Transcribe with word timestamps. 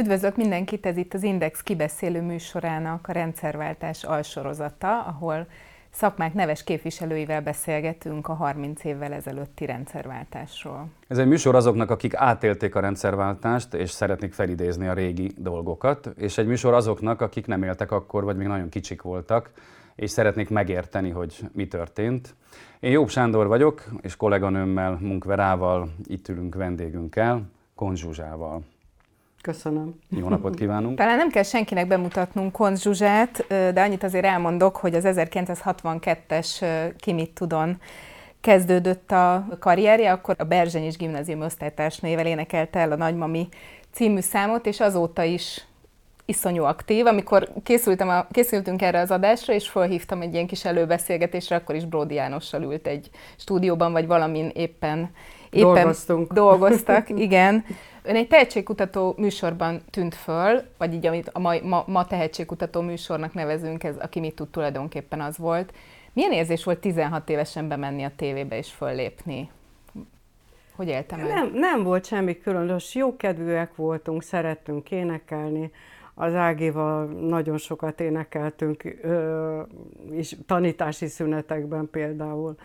Üdvözlök 0.00 0.36
mindenkit, 0.36 0.86
ez 0.86 0.96
itt 0.96 1.14
az 1.14 1.22
Index 1.22 1.62
kibeszélő 1.62 2.22
műsorának 2.22 3.08
a 3.08 3.12
rendszerváltás 3.12 4.04
alsorozata, 4.04 5.02
ahol 5.02 5.46
szakmák 5.90 6.34
neves 6.34 6.64
képviselőivel 6.64 7.42
beszélgetünk 7.42 8.28
a 8.28 8.32
30 8.32 8.84
évvel 8.84 9.12
ezelőtti 9.12 9.66
rendszerváltásról. 9.66 10.88
Ez 11.08 11.18
egy 11.18 11.26
műsor 11.26 11.54
azoknak, 11.54 11.90
akik 11.90 12.14
átélték 12.14 12.74
a 12.74 12.80
rendszerváltást, 12.80 13.74
és 13.74 13.90
szeretnék 13.90 14.32
felidézni 14.32 14.86
a 14.86 14.92
régi 14.92 15.32
dolgokat, 15.36 16.10
és 16.16 16.38
egy 16.38 16.46
műsor 16.46 16.74
azoknak, 16.74 17.20
akik 17.20 17.46
nem 17.46 17.62
éltek 17.62 17.92
akkor, 17.92 18.24
vagy 18.24 18.36
még 18.36 18.46
nagyon 18.46 18.68
kicsik 18.68 19.02
voltak, 19.02 19.50
és 19.94 20.10
szeretnék 20.10 20.48
megérteni, 20.48 21.10
hogy 21.10 21.38
mi 21.52 21.68
történt. 21.68 22.34
Én 22.80 22.90
Jobb 22.90 23.08
Sándor 23.08 23.46
vagyok, 23.46 23.84
és 24.00 24.16
kolléganőmmel, 24.16 24.98
Munkverával 25.00 25.90
itt 26.04 26.28
ülünk 26.28 26.54
vendégünkkel, 26.54 27.42
Konzsuzsával. 27.74 28.62
Köszönöm. 29.42 29.94
Jó 30.08 30.28
napot 30.28 30.54
kívánunk! 30.54 30.96
Talán 30.96 31.16
nem 31.16 31.30
kell 31.30 31.42
senkinek 31.42 31.86
bemutatnunk 31.86 32.52
Konz 32.52 32.82
Zsuzsát, 32.82 33.44
de 33.48 33.80
annyit 33.80 34.02
azért 34.02 34.24
elmondok, 34.24 34.76
hogy 34.76 34.94
az 34.94 35.04
1962-es 35.06 36.64
Kimit 36.98 37.30
Tudon 37.30 37.80
kezdődött 38.40 39.10
a 39.10 39.46
karrierje, 39.58 40.12
akkor 40.12 40.34
a 40.38 40.44
Berzsenyis 40.44 40.96
gimnázium 40.96 41.40
osztálytársnőjével 41.40 42.26
énekelte 42.26 42.78
el 42.78 42.92
a 42.92 42.96
Nagymami 42.96 43.48
című 43.92 44.20
számot, 44.20 44.66
és 44.66 44.80
azóta 44.80 45.22
is 45.22 45.64
iszonyú 46.24 46.64
aktív. 46.64 47.06
Amikor 47.06 47.48
készültem 47.62 48.08
a, 48.08 48.26
készültünk 48.30 48.82
erre 48.82 49.00
az 49.00 49.10
adásra, 49.10 49.52
és 49.52 49.68
felhívtam 49.68 50.20
egy 50.20 50.34
ilyen 50.34 50.46
kis 50.46 50.64
előbeszélgetésre, 50.64 51.56
akkor 51.56 51.74
is 51.74 51.84
Bródi 51.84 52.14
Jánossal 52.14 52.62
ült 52.62 52.86
egy 52.86 53.10
stúdióban, 53.36 53.92
vagy 53.92 54.06
valamin 54.06 54.50
éppen, 54.54 55.10
éppen 55.50 55.72
Dolgoztunk. 55.74 56.32
dolgoztak. 56.32 57.08
Igen. 57.26 57.64
Ön 58.02 58.14
egy 58.14 58.28
tehetségkutató 58.28 59.14
műsorban 59.16 59.80
tűnt 59.90 60.14
föl, 60.14 60.62
vagy 60.78 60.94
így, 60.94 61.06
amit 61.06 61.28
a 61.32 61.38
ma, 61.38 61.54
ma, 61.62 61.84
ma 61.86 62.06
tehetségkutató 62.06 62.80
műsornak 62.80 63.34
nevezünk, 63.34 63.84
ez 63.84 63.96
aki 63.98 64.20
mit 64.20 64.34
tud 64.34 64.48
tulajdonképpen 64.48 65.20
az 65.20 65.38
volt. 65.38 65.72
Milyen 66.12 66.32
érzés 66.32 66.64
volt 66.64 66.78
16 66.78 67.28
évesen 67.30 67.68
bemenni 67.68 68.02
a 68.02 68.10
tévébe 68.16 68.56
és 68.56 68.70
föllépni? 68.70 69.50
Hogy 70.76 70.88
éltem 70.88 71.20
el? 71.20 71.26
Nem, 71.26 71.50
nem 71.54 71.82
volt 71.82 72.06
semmi 72.06 72.38
különös, 72.38 72.94
jókedvűek 72.94 73.76
voltunk, 73.76 74.22
szerettünk 74.22 74.90
énekelni, 74.90 75.70
az 76.14 76.34
Ágival 76.34 77.04
nagyon 77.06 77.58
sokat 77.58 78.00
énekeltünk, 78.00 78.82
és 80.10 80.36
tanítási 80.46 81.06
szünetekben 81.06 81.88
például. 81.90 82.56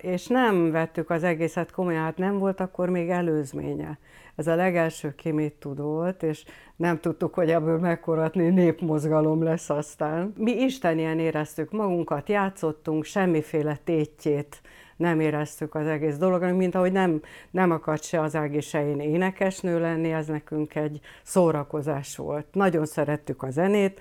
És 0.00 0.26
nem 0.26 0.70
vettük 0.70 1.10
az 1.10 1.22
egészet 1.24 1.70
komolyan, 1.70 2.02
hát 2.02 2.16
nem 2.16 2.38
volt 2.38 2.60
akkor 2.60 2.88
még 2.88 3.08
előzménye. 3.08 3.98
Ez 4.36 4.46
a 4.46 4.54
legelső 4.54 5.14
tud 5.58 5.80
volt, 5.80 6.22
és 6.22 6.44
nem 6.76 7.00
tudtuk, 7.00 7.34
hogy 7.34 7.50
ebből 7.50 7.78
mekkoratni 7.78 8.48
népmozgalom 8.48 9.42
lesz 9.42 9.70
aztán. 9.70 10.32
Mi 10.36 10.52
istenien 10.52 11.18
éreztük 11.18 11.70
magunkat, 11.70 12.28
játszottunk, 12.28 13.04
semmiféle 13.04 13.78
tétjét 13.84 14.60
nem 15.02 15.20
éreztük 15.20 15.74
az 15.74 15.86
egész 15.86 16.16
dolognak, 16.16 16.56
mint 16.56 16.74
ahogy 16.74 16.92
nem, 16.92 17.20
nem 17.50 17.70
akart 17.70 18.02
se 18.02 18.20
az 18.20 18.36
Ági 18.36 18.60
se 18.60 18.88
én 18.88 19.00
énekesnő 19.00 19.80
lenni, 19.80 20.12
ez 20.12 20.26
nekünk 20.26 20.74
egy 20.74 21.00
szórakozás 21.22 22.16
volt. 22.16 22.46
Nagyon 22.52 22.86
szerettük 22.86 23.42
a 23.42 23.50
zenét, 23.50 24.00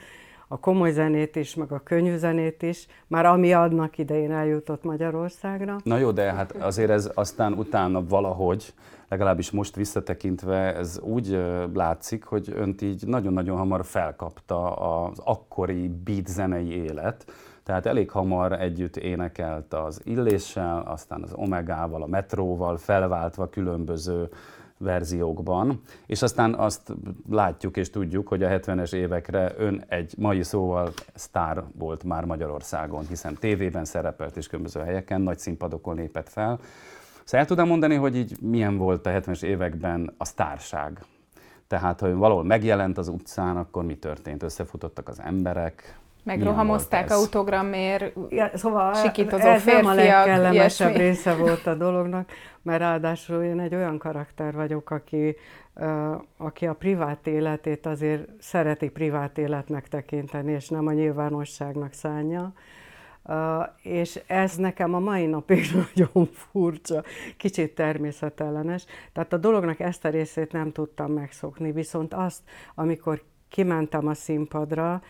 a 0.51 0.59
komoly 0.59 0.91
zenét 0.91 1.35
is, 1.35 1.55
meg 1.55 1.71
a 1.71 1.79
könnyű 1.79 2.17
zenét 2.17 2.61
is, 2.61 2.87
már 3.07 3.25
ami 3.25 3.53
adnak 3.53 3.97
idején 3.97 4.31
eljutott 4.31 4.83
Magyarországra. 4.83 5.75
Na 5.83 5.97
jó, 5.97 6.11
de 6.11 6.33
hát 6.33 6.51
azért 6.51 6.89
ez 6.89 7.11
aztán 7.13 7.53
utána 7.53 8.07
valahogy, 8.07 8.73
legalábbis 9.09 9.51
most 9.51 9.75
visszatekintve, 9.75 10.75
ez 10.75 10.99
úgy 10.99 11.39
látszik, 11.73 12.23
hogy 12.23 12.53
önt 12.55 12.81
így 12.81 13.07
nagyon-nagyon 13.07 13.57
hamar 13.57 13.85
felkapta 13.85 14.75
az 14.75 15.19
akkori 15.23 15.87
beat 16.03 16.27
zenei 16.27 16.83
élet, 16.83 17.25
tehát 17.63 17.85
elég 17.85 18.09
hamar 18.09 18.51
együtt 18.51 18.97
énekelt 18.97 19.73
az 19.73 20.01
Illéssel, 20.03 20.83
aztán 20.87 21.21
az 21.23 21.33
Omegával, 21.33 22.01
a 22.01 22.07
Metróval, 22.07 22.77
felváltva 22.77 23.49
különböző 23.49 24.29
verziókban, 24.81 25.81
és 26.05 26.21
aztán 26.21 26.53
azt 26.53 26.93
látjuk 27.29 27.77
és 27.77 27.89
tudjuk, 27.89 28.27
hogy 28.27 28.43
a 28.43 28.49
70-es 28.49 28.93
évekre 28.93 29.53
ön 29.57 29.83
egy 29.87 30.13
mai 30.17 30.43
szóval 30.43 30.91
sztár 31.13 31.63
volt 31.77 32.03
már 32.03 32.25
Magyarországon, 32.25 33.05
hiszen 33.07 33.35
tévében 33.35 33.85
szerepelt 33.85 34.37
és 34.37 34.47
különböző 34.47 34.79
helyeken, 34.79 35.21
nagy 35.21 35.39
színpadokon 35.39 35.95
lépett 35.95 36.29
fel. 36.29 36.59
Szóval 37.23 37.39
el 37.39 37.45
tudom 37.45 37.67
mondani, 37.67 37.95
hogy 37.95 38.15
így 38.15 38.41
milyen 38.41 38.77
volt 38.77 39.05
a 39.05 39.09
70-es 39.09 39.43
években 39.43 40.13
a 40.17 40.25
sztárság? 40.25 41.05
Tehát, 41.67 41.99
ha 41.99 42.07
ön 42.07 42.17
valahol 42.17 42.43
megjelent 42.43 42.97
az 42.97 43.07
utcán, 43.07 43.57
akkor 43.57 43.83
mi 43.83 43.95
történt? 43.95 44.43
Összefutottak 44.43 45.07
az 45.07 45.21
emberek? 45.21 45.99
Megrohamozták 46.23 47.11
autogramért, 47.11 48.13
ja, 48.29 48.49
szóval 48.53 48.93
sikítozó 48.93 49.47
ez 49.47 49.61
férfiak, 49.61 49.81
nem 49.81 49.91
a 49.91 49.93
legkellemesebb 49.93 50.89
ilyesmi. 50.89 51.07
része 51.07 51.35
volt 51.35 51.67
a 51.67 51.75
dolognak, 51.75 52.29
mert 52.61 52.79
ráadásul 52.79 53.43
én 53.43 53.59
egy 53.59 53.75
olyan 53.75 53.97
karakter 53.97 54.53
vagyok, 54.53 54.89
aki, 54.89 55.35
aki 56.37 56.67
a 56.67 56.73
privát 56.73 57.27
életét 57.27 57.85
azért 57.85 58.29
szereti 58.39 58.89
privát 58.89 59.37
életnek 59.37 59.87
tekinteni, 59.87 60.51
és 60.51 60.69
nem 60.69 60.87
a 60.87 60.91
nyilvánosságnak 60.91 61.93
szánja. 61.93 62.53
Uh, 63.23 63.67
és 63.81 64.21
ez 64.27 64.55
nekem 64.55 64.93
a 64.93 64.99
mai 64.99 65.25
napig 65.25 65.65
nagyon 65.95 66.29
furcsa, 66.33 67.03
kicsit 67.37 67.75
természetellenes. 67.75 68.85
Tehát 69.13 69.33
a 69.33 69.37
dolognak 69.37 69.79
ezt 69.79 70.05
a 70.05 70.09
részét 70.09 70.51
nem 70.51 70.71
tudtam 70.71 71.11
megszokni, 71.11 71.71
viszont 71.71 72.13
azt, 72.13 72.41
amikor 72.75 73.21
kimentem 73.49 74.07
a 74.07 74.13
színpadra, 74.13 75.01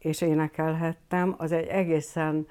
és 0.00 0.20
énekelhettem, 0.20 1.34
az 1.38 1.52
egy 1.52 1.66
egészen 1.66 2.46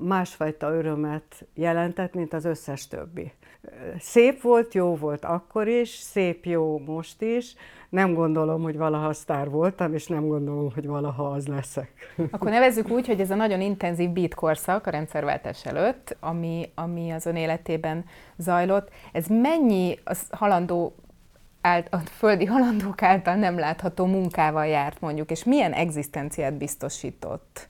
másfajta 0.00 0.74
örömet 0.74 1.46
jelentett, 1.54 2.14
mint 2.14 2.32
az 2.32 2.44
összes 2.44 2.88
többi. 2.88 3.32
Szép 3.98 4.40
volt, 4.40 4.74
jó 4.74 4.96
volt 4.96 5.24
akkor 5.24 5.68
is, 5.68 5.88
szép 5.88 6.44
jó 6.44 6.78
most 6.78 7.22
is. 7.22 7.54
Nem 7.88 8.14
gondolom, 8.14 8.62
hogy 8.62 8.76
valaha 8.76 9.12
sztár 9.12 9.50
voltam, 9.50 9.94
és 9.94 10.06
nem 10.06 10.26
gondolom, 10.26 10.72
hogy 10.74 10.86
valaha 10.86 11.30
az 11.30 11.46
leszek. 11.46 11.92
Akkor 12.30 12.50
nevezzük 12.50 12.90
úgy, 12.90 13.06
hogy 13.06 13.20
ez 13.20 13.30
a 13.30 13.34
nagyon 13.34 13.60
intenzív 13.60 14.10
beat 14.10 14.34
korszak 14.34 14.86
a 14.86 14.90
rendszerváltás 14.90 15.66
előtt, 15.66 16.16
ami, 16.20 16.70
ami 16.74 17.10
az 17.10 17.26
ön 17.26 17.36
életében 17.36 18.04
zajlott, 18.36 18.90
ez 19.12 19.26
mennyi 19.26 19.98
az 20.04 20.26
halandó 20.30 20.94
ált, 21.60 21.88
a 21.90 21.96
földi 21.96 22.44
halandók 22.44 23.02
által 23.02 23.34
nem 23.34 23.58
látható 23.58 24.06
munkával 24.06 24.66
járt 24.66 25.00
mondjuk, 25.00 25.30
és 25.30 25.44
milyen 25.44 25.72
egzisztenciát 25.72 26.54
biztosított 26.54 27.68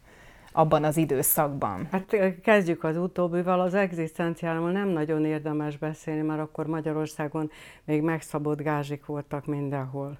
abban 0.52 0.84
az 0.84 0.96
időszakban? 0.96 1.88
Hát 1.90 2.16
kezdjük 2.42 2.84
az 2.84 2.96
utóbbival, 2.96 3.60
az 3.60 3.74
egzisztenciáról 3.74 4.70
nem 4.70 4.88
nagyon 4.88 5.24
érdemes 5.24 5.76
beszélni, 5.76 6.20
mert 6.20 6.40
akkor 6.40 6.66
Magyarországon 6.66 7.50
még 7.84 8.02
megszabott 8.02 8.62
gázsik 8.62 9.06
voltak 9.06 9.46
mindenhol. 9.46 10.18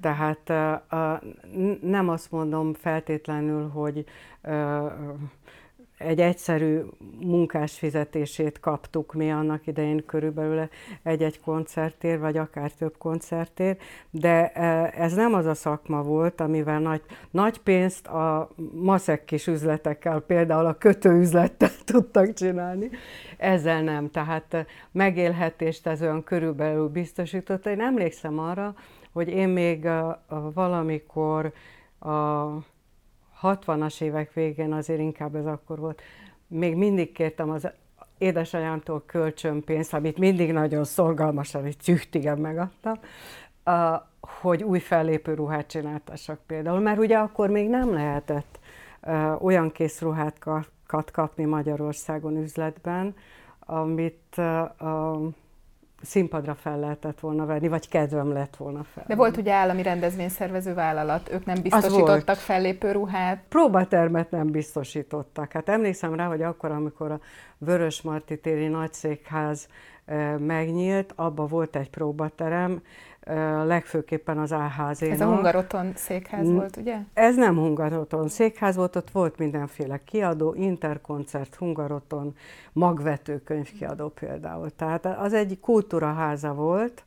Tehát 0.00 0.52
nem 1.80 2.08
azt 2.08 2.30
mondom 2.30 2.74
feltétlenül, 2.74 3.68
hogy 3.68 4.04
egy 6.04 6.20
egyszerű 6.20 6.80
munkás 7.20 7.78
fizetését 7.78 8.60
kaptuk 8.60 9.12
mi 9.12 9.30
annak 9.30 9.66
idején 9.66 10.04
körülbelül 10.06 10.68
egy-egy 11.02 11.40
koncertér, 11.40 12.18
vagy 12.18 12.36
akár 12.36 12.72
több 12.72 12.94
koncertér, 12.98 13.76
de 14.10 14.52
e, 14.52 14.92
ez 14.96 15.14
nem 15.14 15.34
az 15.34 15.46
a 15.46 15.54
szakma 15.54 16.02
volt, 16.02 16.40
amivel 16.40 16.80
nagy, 16.80 17.02
nagy 17.30 17.58
pénzt 17.58 18.06
a 18.06 18.50
maszek 18.72 19.24
kis 19.24 19.46
üzletekkel, 19.46 20.20
például 20.20 20.66
a 20.66 20.78
kötőüzlettel 20.78 21.70
tudtak 21.92 22.32
csinálni. 22.32 22.90
Ezzel 23.36 23.82
nem, 23.82 24.10
tehát 24.10 24.66
megélhetést 24.92 25.86
ez 25.86 26.02
olyan 26.02 26.24
körülbelül 26.24 26.88
biztosította. 26.88 27.70
Én 27.70 27.80
emlékszem 27.80 28.38
arra, 28.38 28.74
hogy 29.12 29.28
én 29.28 29.48
még 29.48 29.88
valamikor 30.54 31.52
a 31.98 32.46
60-as 33.42 34.00
évek 34.00 34.32
végén 34.32 34.72
azért 34.72 35.00
inkább 35.00 35.34
ez 35.34 35.46
akkor 35.46 35.78
volt. 35.78 36.02
Még 36.46 36.76
mindig 36.76 37.12
kértem 37.12 37.50
az 37.50 37.68
édesanyámtól 38.18 39.02
kölcsönpénzt, 39.06 39.94
amit 39.94 40.18
mindig 40.18 40.52
nagyon 40.52 40.84
szorgalmasan, 40.84 41.64
egy 41.64 41.80
cüchtigen 41.80 42.38
megadtam, 42.38 42.98
hogy 44.42 44.62
új 44.62 44.78
fellépő 44.78 45.34
ruhát 45.34 45.66
csináltassak 45.66 46.40
például, 46.46 46.80
mert 46.80 46.98
ugye 46.98 47.16
akkor 47.16 47.50
még 47.50 47.68
nem 47.68 47.92
lehetett 47.92 48.58
olyan 49.38 49.72
készruhákat 49.72 51.10
kapni 51.12 51.44
Magyarországon 51.44 52.36
üzletben, 52.36 53.14
amit 53.60 54.40
színpadra 56.02 56.54
fel 56.54 56.78
lehetett 56.78 57.20
volna 57.20 57.46
venni, 57.46 57.68
vagy 57.68 57.88
kedvem 57.88 58.32
lett 58.32 58.56
volna 58.56 58.82
fel. 58.82 59.04
De 59.06 59.14
volt 59.14 59.36
ugye 59.36 59.52
állami 59.52 59.82
rendezvényszervező 59.82 60.74
vállalat, 60.74 61.30
ők 61.32 61.44
nem 61.44 61.62
biztosítottak 61.62 62.36
fellépő 62.36 62.92
ruhát? 62.92 63.42
Próbatermet 63.48 64.30
nem 64.30 64.50
biztosítottak. 64.50 65.52
Hát 65.52 65.68
emlékszem 65.68 66.14
rá, 66.14 66.26
hogy 66.26 66.42
akkor, 66.42 66.70
amikor 66.70 67.10
a 67.10 67.20
Vörös 67.58 68.02
Marti 68.02 68.38
téri 68.38 68.66
nagyszékház 68.66 69.68
megnyílt, 70.38 71.12
abba 71.16 71.46
volt 71.46 71.76
egy 71.76 71.90
próbaterem, 71.90 72.82
legfőképpen 73.64 74.38
az 74.38 74.52
áházénak. 74.52 75.14
Ez 75.14 75.20
a 75.20 75.26
Hungaroton 75.26 75.92
székház 75.94 76.50
volt, 76.50 76.76
ugye? 76.76 76.96
Ez 77.14 77.36
nem 77.36 77.56
Hungaroton 77.56 78.28
székház 78.28 78.76
volt, 78.76 78.96
ott 78.96 79.10
volt 79.10 79.38
mindenféle 79.38 80.00
kiadó, 80.04 80.54
interkoncert, 80.54 81.54
Hungaroton, 81.54 82.34
magvető 82.72 83.42
könyvkiadó 83.42 84.08
például. 84.08 84.70
Tehát 84.70 85.06
az 85.06 85.32
egy 85.32 85.58
kultúraháza 85.60 86.54
volt. 86.54 87.04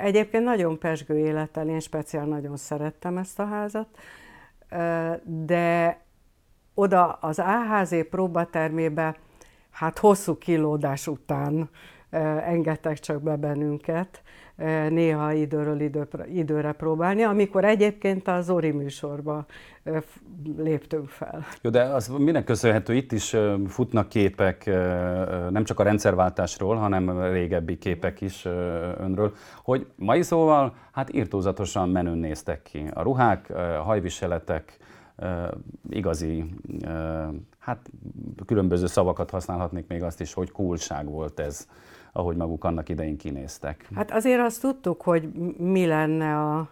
Egyébként 0.00 0.44
nagyon 0.44 0.78
pesgő 0.78 1.18
élettel, 1.18 1.68
én 1.68 1.80
speciál 1.80 2.26
nagyon 2.26 2.56
szerettem 2.56 3.16
ezt 3.16 3.38
a 3.38 3.46
házat, 3.46 3.88
de 5.24 6.00
oda 6.74 7.12
az 7.12 7.38
AHZ 7.38 7.94
próbatermébe, 8.10 9.16
hát 9.70 9.98
hosszú 9.98 10.38
kilódás 10.38 11.06
után 11.06 11.70
engedtek 12.44 12.98
csak 12.98 13.22
be 13.22 13.36
bennünket, 13.36 14.22
néha 14.88 15.32
időről 15.32 15.80
időre, 16.32 16.72
próbálni, 16.72 17.22
amikor 17.22 17.64
egyébként 17.64 18.28
az 18.28 18.44
Zori 18.44 18.70
műsorba 18.70 19.46
léptünk 20.56 21.08
fel. 21.08 21.44
Jó, 21.60 21.70
de 21.70 21.82
az 21.82 22.08
minek 22.08 22.44
köszönhető? 22.44 22.94
Itt 22.94 23.12
is 23.12 23.36
futnak 23.66 24.08
képek, 24.08 24.66
nem 25.50 25.64
csak 25.64 25.80
a 25.80 25.82
rendszerváltásról, 25.82 26.76
hanem 26.76 27.22
régebbi 27.32 27.78
képek 27.78 28.20
is 28.20 28.44
önről, 28.98 29.32
hogy 29.62 29.86
mai 29.96 30.22
szóval, 30.22 30.74
hát 30.92 31.14
írtózatosan 31.14 31.88
menőn 31.88 32.18
néztek 32.18 32.62
ki. 32.62 32.84
A 32.94 33.02
ruhák, 33.02 33.50
a 33.50 33.82
hajviseletek, 33.82 34.76
igazi, 35.90 36.44
hát 37.58 37.90
különböző 38.46 38.86
szavakat 38.86 39.30
használhatnék 39.30 39.86
még 39.88 40.02
azt 40.02 40.20
is, 40.20 40.32
hogy 40.32 40.50
coolság 40.50 41.08
volt 41.10 41.40
ez 41.40 41.68
ahogy 42.12 42.36
maguk 42.36 42.64
annak 42.64 42.88
idején 42.88 43.16
kinéztek. 43.16 43.88
Hát 43.94 44.10
azért 44.10 44.40
azt 44.40 44.60
tudtuk, 44.60 45.02
hogy 45.02 45.32
mi 45.56 45.86
lenne 45.86 46.36
a, 46.36 46.68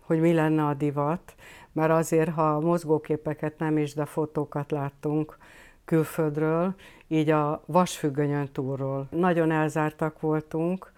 hogy 0.00 0.20
mi 0.20 0.32
lenne 0.32 0.66
a 0.66 0.74
divat, 0.74 1.34
mert 1.72 1.90
azért, 1.90 2.30
ha 2.30 2.60
mozgóképeket 2.60 3.58
nem 3.58 3.78
is, 3.78 3.94
de 3.94 4.04
fotókat 4.04 4.70
láttunk 4.70 5.38
külföldről, 5.84 6.74
így 7.08 7.30
a 7.30 7.62
vasfüggönyön 7.66 8.48
túlról. 8.52 9.06
Nagyon 9.10 9.50
elzártak 9.50 10.20
voltunk, 10.20 10.92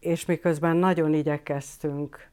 és 0.00 0.24
miközben 0.26 0.76
nagyon 0.76 1.14
igyekeztünk 1.14 2.30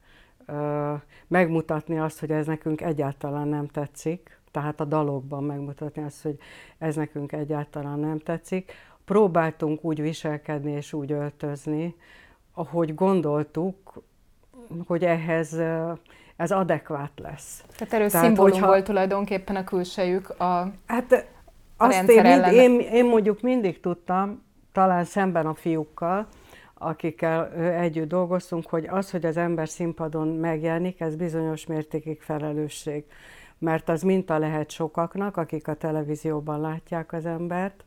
megmutatni 1.27 1.99
azt, 1.99 2.19
hogy 2.19 2.31
ez 2.31 2.45
nekünk 2.45 2.81
egyáltalán 2.81 3.47
nem 3.47 3.67
tetszik, 3.67 4.39
tehát 4.51 4.79
a 4.79 4.85
dalokban 4.85 5.43
megmutatni 5.43 6.03
azt, 6.03 6.21
hogy 6.21 6.37
ez 6.77 6.95
nekünk 6.95 7.31
egyáltalán 7.31 7.99
nem 7.99 8.19
tetszik, 8.19 8.71
próbáltunk 9.11 9.83
úgy 9.83 10.01
viselkedni 10.01 10.71
és 10.71 10.93
úgy 10.93 11.11
öltözni, 11.11 11.95
ahogy 12.53 12.95
gondoltuk, 12.95 14.03
hogy 14.87 15.03
ehhez 15.03 15.61
ez 16.35 16.51
adekvát 16.51 17.11
lesz. 17.15 17.63
Tehát 17.77 17.93
erről 17.93 18.09
Tehát, 18.09 18.25
szimbólum 18.25 18.51
hogyha, 18.51 18.67
volt 18.67 18.83
tulajdonképpen 18.83 19.55
a 19.55 19.63
külsejük 19.63 20.29
a, 20.29 20.71
hát, 20.85 21.11
a 21.77 21.85
azt 21.85 22.09
én, 22.09 22.21
mind, 22.21 22.53
én, 22.53 22.79
én 22.79 23.05
mondjuk 23.05 23.41
mindig 23.41 23.79
tudtam, 23.79 24.43
talán 24.71 25.03
szemben 25.03 25.45
a 25.45 25.53
fiúkkal, 25.53 26.27
akikkel 26.73 27.51
együtt 27.53 28.07
dolgoztunk, 28.07 28.69
hogy 28.69 28.87
az, 28.87 29.11
hogy 29.11 29.25
az 29.25 29.37
ember 29.37 29.69
színpadon 29.69 30.27
megjelenik, 30.27 30.99
ez 30.99 31.15
bizonyos 31.15 31.65
mértékig 31.65 32.21
felelősség. 32.21 33.03
Mert 33.57 33.89
az 33.89 34.01
minta 34.01 34.37
lehet 34.37 34.69
sokaknak, 34.69 35.37
akik 35.37 35.67
a 35.67 35.73
televízióban 35.73 36.61
látják 36.61 37.13
az 37.13 37.25
embert, 37.25 37.83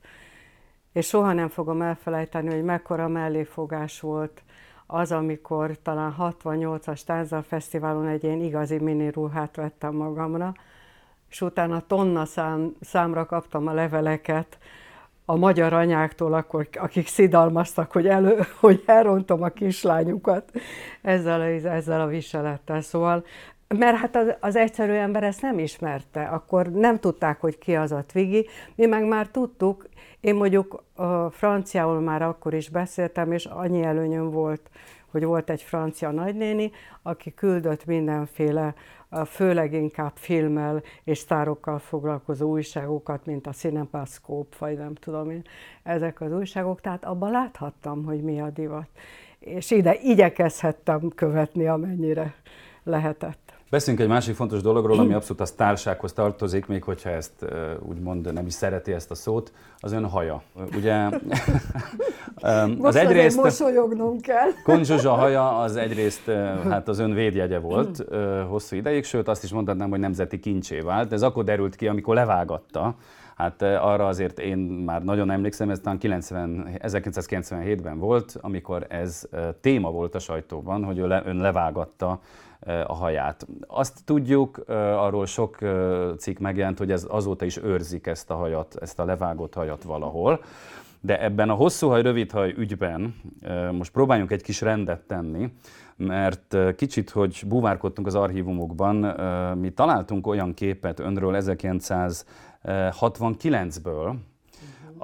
és 0.95 1.07
soha 1.07 1.33
nem 1.33 1.49
fogom 1.49 1.83
elfelejteni, 1.83 2.49
hogy 2.49 2.65
mekkora 2.65 3.09
melléfogás 3.09 4.01
volt 4.01 4.43
az, 4.87 5.13
amikor 5.13 5.77
talán 5.83 6.15
68-as 6.19 7.01
Tánzal 7.05 7.43
Fesztiválon 7.43 8.07
egy 8.07 8.25
ilyen 8.25 8.41
igazi 8.41 8.79
mini 8.79 9.11
ruhát 9.11 9.57
vettem 9.57 9.95
magamra, 9.95 10.55
és 11.31 11.41
utána 11.41 11.81
tonna 11.87 12.25
szám, 12.25 12.75
számra 12.81 13.27
kaptam 13.27 13.67
a 13.67 13.73
leveleket 13.73 14.59
a 15.25 15.37
magyar 15.37 15.73
anyáktól, 15.73 16.35
akkor, 16.35 16.69
akik 16.73 17.09
szidalmaztak, 17.09 17.93
hogy, 17.93 18.07
elő, 18.07 18.39
hogy 18.61 18.83
elrontom 18.87 19.43
a 19.43 19.49
kislányukat 19.49 20.51
ezzel 21.03 21.41
a, 21.41 21.69
ezzel 21.69 22.01
a 22.01 22.07
viselettel. 22.07 22.81
Szóval 22.81 23.25
mert 23.69 23.97
hát 23.97 24.17
az, 24.17 24.35
az 24.41 24.57
egyszerű 24.57 24.93
ember 24.93 25.23
ezt 25.23 25.43
nem 25.43 25.59
ismerte, 25.59 26.23
akkor 26.23 26.67
nem 26.67 26.99
tudták, 26.99 27.41
hogy 27.41 27.59
ki 27.59 27.77
az 27.77 27.93
a 27.93 28.05
Twiggy, 28.07 28.47
mi 28.75 28.87
meg 28.87 29.05
már 29.05 29.29
tudtuk, 29.29 29.87
én 30.25 30.35
mondjuk 30.35 30.83
a 30.95 31.31
franciául 31.31 32.01
már 32.01 32.23
akkor 32.23 32.55
is 32.55 32.69
beszéltem, 32.69 33.33
és 33.33 33.45
annyi 33.45 33.83
előnyöm 33.83 34.31
volt, 34.31 34.71
hogy 35.11 35.25
volt 35.25 35.51
egy 35.51 35.63
francia 35.63 36.11
nagynéni, 36.11 36.71
aki 37.03 37.35
küldött 37.35 37.85
mindenféle, 37.85 38.75
főleg 39.27 39.73
inkább 39.73 40.13
filmmel 40.15 40.83
és 41.05 41.19
sztárokkal 41.19 41.79
foglalkozó 41.79 42.51
újságokat, 42.51 43.27
mint 43.27 43.47
a 43.47 43.51
Cinepascope, 43.51 44.57
vagy 44.59 44.77
nem 44.77 44.95
tudom 44.95 45.31
én, 45.31 45.43
ezek 45.83 46.21
az 46.21 46.33
újságok, 46.33 46.81
tehát 46.81 47.05
abban 47.05 47.31
láthattam, 47.31 48.05
hogy 48.05 48.23
mi 48.23 48.41
a 48.41 48.51
divat. 48.51 48.89
És 49.39 49.71
ide 49.71 49.95
igyekezhettem 49.95 51.09
követni, 51.15 51.67
amennyire 51.67 52.35
lehetett. 52.83 53.44
Beszéljünk 53.75 54.05
egy 54.05 54.11
másik 54.11 54.35
fontos 54.35 54.61
dologról, 54.61 54.99
ami 54.99 55.13
abszolút 55.19 55.41
a 55.41 55.45
sztársághoz 55.45 56.13
tartozik, 56.13 56.67
még 56.67 56.83
hogyha 56.83 57.11
ezt 57.11 57.45
úgymond 57.89 58.33
nem 58.33 58.47
is 58.47 58.53
szereti 58.53 58.93
ezt 58.93 59.11
a 59.11 59.15
szót, 59.15 59.53
az 59.79 59.93
ön 59.93 60.09
haja. 60.09 60.43
Ugye 60.77 60.95
az 62.81 62.97
egyrészt... 62.97 63.43
mosolyognom 63.43 64.21
kell. 64.21 64.49
Konzsuzsa 64.65 65.13
haja 65.13 65.59
az 65.59 65.77
egyrészt 65.77 66.31
hát 66.69 66.89
az 66.89 66.99
ön 66.99 67.13
védjegye 67.15 67.59
volt 67.59 68.05
hosszú 68.49 68.77
ideig, 68.77 69.05
sőt 69.05 69.29
azt 69.29 69.45
is 69.45 69.53
mondhatnám, 69.53 69.91
hogy 69.91 70.01
nemzeti 70.01 70.41
kincsé 70.41 70.81
vált. 70.81 71.13
Ez 71.13 71.23
akkor 71.23 71.45
derült 71.45 71.77
ki, 71.77 71.89
amikor 71.89 72.15
levágatta. 72.15 72.95
Hát 73.37 73.63
arra 73.63 74.07
azért 74.07 74.39
én 74.39 74.59
már 74.59 75.03
nagyon 75.03 75.31
emlékszem, 75.31 75.71
ez 75.71 75.81
talán 75.81 75.99
90, 75.99 76.69
1997-ben 76.83 77.99
volt, 77.99 78.39
amikor 78.41 78.87
ez 78.89 79.29
téma 79.61 79.91
volt 79.91 80.15
a 80.15 80.19
sajtóban, 80.19 80.85
hogy 80.85 80.99
ön 80.99 81.37
levágatta 81.37 82.21
a 82.87 82.95
haját. 82.95 83.47
Azt 83.67 84.05
tudjuk, 84.05 84.65
arról 84.69 85.27
sok 85.27 85.59
cikk 86.19 86.39
megjelent, 86.39 86.79
hogy 86.79 86.91
ez 86.91 87.07
azóta 87.09 87.45
is 87.45 87.57
őrzik 87.57 88.07
ezt 88.07 88.31
a 88.31 88.35
hajat, 88.35 88.77
ezt 88.81 88.99
a 88.99 89.05
levágott 89.05 89.55
hajat 89.55 89.83
valahol. 89.83 90.43
De 91.01 91.23
ebben 91.23 91.51
a 91.51 91.55
hosszú 91.55 91.89
haj, 91.89 92.03
rövid 92.03 92.31
haj 92.31 92.55
ügyben 92.57 93.15
most 93.73 93.93
próbáljunk 93.93 94.31
egy 94.31 94.43
kis 94.43 94.61
rendet 94.61 95.01
tenni, 95.01 95.53
mert 95.97 96.57
kicsit, 96.77 97.11
hogy 97.11 97.43
búvárkodtunk 97.47 98.07
az 98.07 98.15
archívumokban, 98.15 98.97
mi 99.59 99.71
találtunk 99.71 100.27
olyan 100.27 100.55
képet 100.55 101.01
önről 101.01 101.37
1969-ből, 101.39 104.15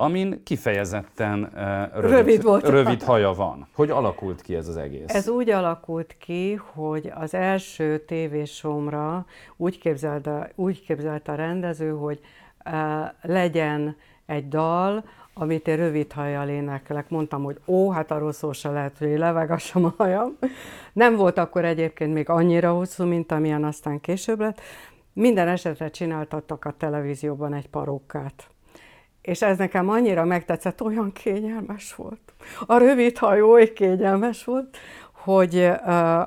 amin 0.01 0.43
kifejezetten 0.45 1.43
uh, 1.43 2.01
rövid, 2.01 2.11
rövid, 2.11 2.43
volt 2.43 2.69
rövid 2.69 3.03
haja 3.03 3.33
van. 3.33 3.69
Hogy 3.75 3.91
alakult 3.91 4.43
ki 4.43 4.55
ez 4.55 4.69
az 4.69 4.77
egész? 4.77 5.15
Ez 5.15 5.29
úgy 5.29 5.51
alakult 5.51 6.17
ki, 6.19 6.61
hogy 6.73 7.13
az 7.15 7.35
első 7.35 7.99
tévésomra 7.99 9.27
úgy 9.57 9.79
képzelte, 9.79 10.53
úgy 10.55 10.85
képzelte 10.85 11.33
a 11.33 11.35
rendező, 11.35 11.91
hogy 11.91 12.21
uh, 12.65 12.73
legyen 13.23 13.97
egy 14.27 14.49
dal, 14.49 15.05
amit 15.35 15.69
én 15.69 15.77
rövid 15.77 16.13
hajjal 16.13 16.49
énekelek. 16.49 17.09
Mondtam, 17.09 17.43
hogy 17.43 17.61
ó, 17.67 17.91
hát 17.91 18.11
arról 18.11 18.33
szó 18.33 18.53
se 18.53 18.71
lehet, 18.71 18.99
hogy 18.99 19.19
levegassam 19.19 19.85
a 19.85 19.95
hajam. 19.97 20.37
Nem 20.93 21.17
volt 21.17 21.39
akkor 21.39 21.65
egyébként 21.65 22.13
még 22.13 22.29
annyira 22.29 22.73
hosszú, 22.73 23.05
mint 23.05 23.33
amilyen 23.33 23.65
aztán 23.65 24.01
később 24.01 24.41
lett. 24.41 24.61
Minden 25.13 25.49
esetre 25.49 25.91
csináltattak 25.91 26.65
a 26.65 26.75
televízióban 26.79 27.55
egy 27.55 27.69
parókát 27.69 28.51
és 29.23 29.43
ez 29.43 29.59
nekem 29.59 29.89
annyira 29.89 30.25
megtetszett, 30.25 30.83
olyan 30.83 31.13
kényelmes 31.13 31.95
volt. 31.95 32.33
A 32.67 32.79
rövid 32.79 33.19
hajó 33.19 33.51
oly 33.51 33.73
kényelmes 33.73 34.45
volt, 34.45 34.77
hogy 35.13 35.55
uh, 35.85 36.21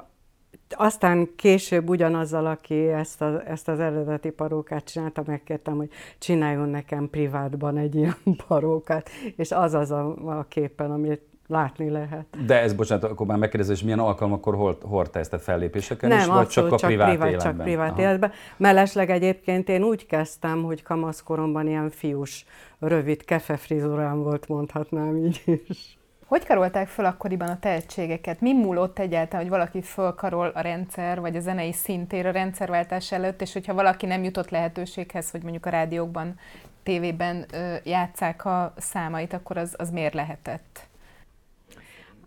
aztán 0.69 1.29
később 1.35 1.89
ugyanazzal, 1.89 2.45
aki 2.45 2.87
ezt, 2.87 3.21
a, 3.21 3.47
ezt 3.47 3.67
az 3.67 3.79
eredeti 3.79 4.29
parókát 4.29 4.83
csinálta, 4.83 5.23
megkértem, 5.25 5.77
hogy 5.77 5.89
csináljon 6.17 6.69
nekem 6.69 7.09
privátban 7.09 7.77
egy 7.77 7.95
ilyen 7.95 8.15
parókát, 8.47 9.09
és 9.35 9.51
az 9.51 9.73
az 9.73 9.91
a, 9.91 10.15
a 10.39 10.45
képen, 10.47 10.91
amit 10.91 11.21
látni 11.53 11.89
lehet. 11.89 12.25
De 12.45 12.61
ez, 12.61 12.73
bocsánat, 12.73 13.03
akkor 13.03 13.25
már 13.25 13.37
megkérdezem, 13.37 13.75
hogy 13.75 13.83
milyen 13.83 13.99
alkalmakkor 13.99 14.77
hordta 14.81 15.19
ezt 15.19 15.33
a 15.33 15.39
fellépéseken 15.39 16.09
Nem, 16.09 16.19
is, 16.19 16.25
vagy 16.25 16.47
csak 16.47 16.71
a 16.71 16.77
csak 16.77 16.89
privát, 16.89 17.09
privát 17.09 17.29
életben? 17.29 17.55
Csak 17.55 17.63
privát 17.63 17.91
Aha. 17.91 18.01
életben. 18.01 18.31
Mellesleg 18.57 19.09
egyébként 19.09 19.69
én 19.69 19.83
úgy 19.83 20.05
kezdtem, 20.05 20.63
hogy 20.63 20.83
kamaszkoromban 20.83 21.67
ilyen 21.67 21.89
fiús, 21.89 22.45
rövid 22.79 23.25
kefefrizurám 23.25 24.23
volt, 24.23 24.47
mondhatnám 24.47 25.17
így 25.17 25.61
is. 25.67 25.97
Hogy 26.25 26.45
karolták 26.45 26.87
föl 26.87 27.05
akkoriban 27.05 27.47
a 27.47 27.59
tehetségeket? 27.59 28.41
Mi 28.41 28.53
múlott 28.53 28.99
egyáltalán, 28.99 29.41
hogy 29.41 29.51
valaki 29.51 29.81
fölkarol 29.81 30.47
a 30.47 30.61
rendszer, 30.61 31.19
vagy 31.19 31.35
a 31.35 31.39
zenei 31.39 31.71
szintér 31.71 32.25
a 32.25 32.31
rendszerváltás 32.31 33.11
előtt, 33.11 33.41
és 33.41 33.53
hogyha 33.53 33.73
valaki 33.73 34.05
nem 34.05 34.23
jutott 34.23 34.49
lehetőséghez, 34.49 35.31
hogy 35.31 35.41
mondjuk 35.41 35.65
a 35.65 35.69
rádiókban, 35.69 36.39
tévében 36.83 37.45
ö, 37.53 37.75
játszák 37.83 38.45
a 38.45 38.73
számait, 38.77 39.33
akkor 39.33 39.57
az, 39.57 39.75
az 39.77 39.89
miért 39.89 40.13
lehetett? 40.13 40.87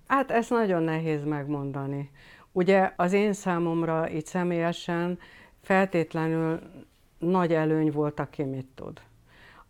Hát 0.07 0.31
ez 0.31 0.51
nagyon 0.51 0.83
nehéz 0.83 1.25
megmondani. 1.25 2.11
Ugye 2.53 2.93
az 2.97 3.13
én 3.13 3.33
számomra 3.33 4.09
itt 4.09 4.27
személyesen 4.27 5.19
feltétlenül 5.61 6.61
nagy 7.19 7.53
előny 7.53 7.91
volt, 7.91 8.21
aki 8.21 8.43
mit 8.43 8.67
tud. 8.75 9.01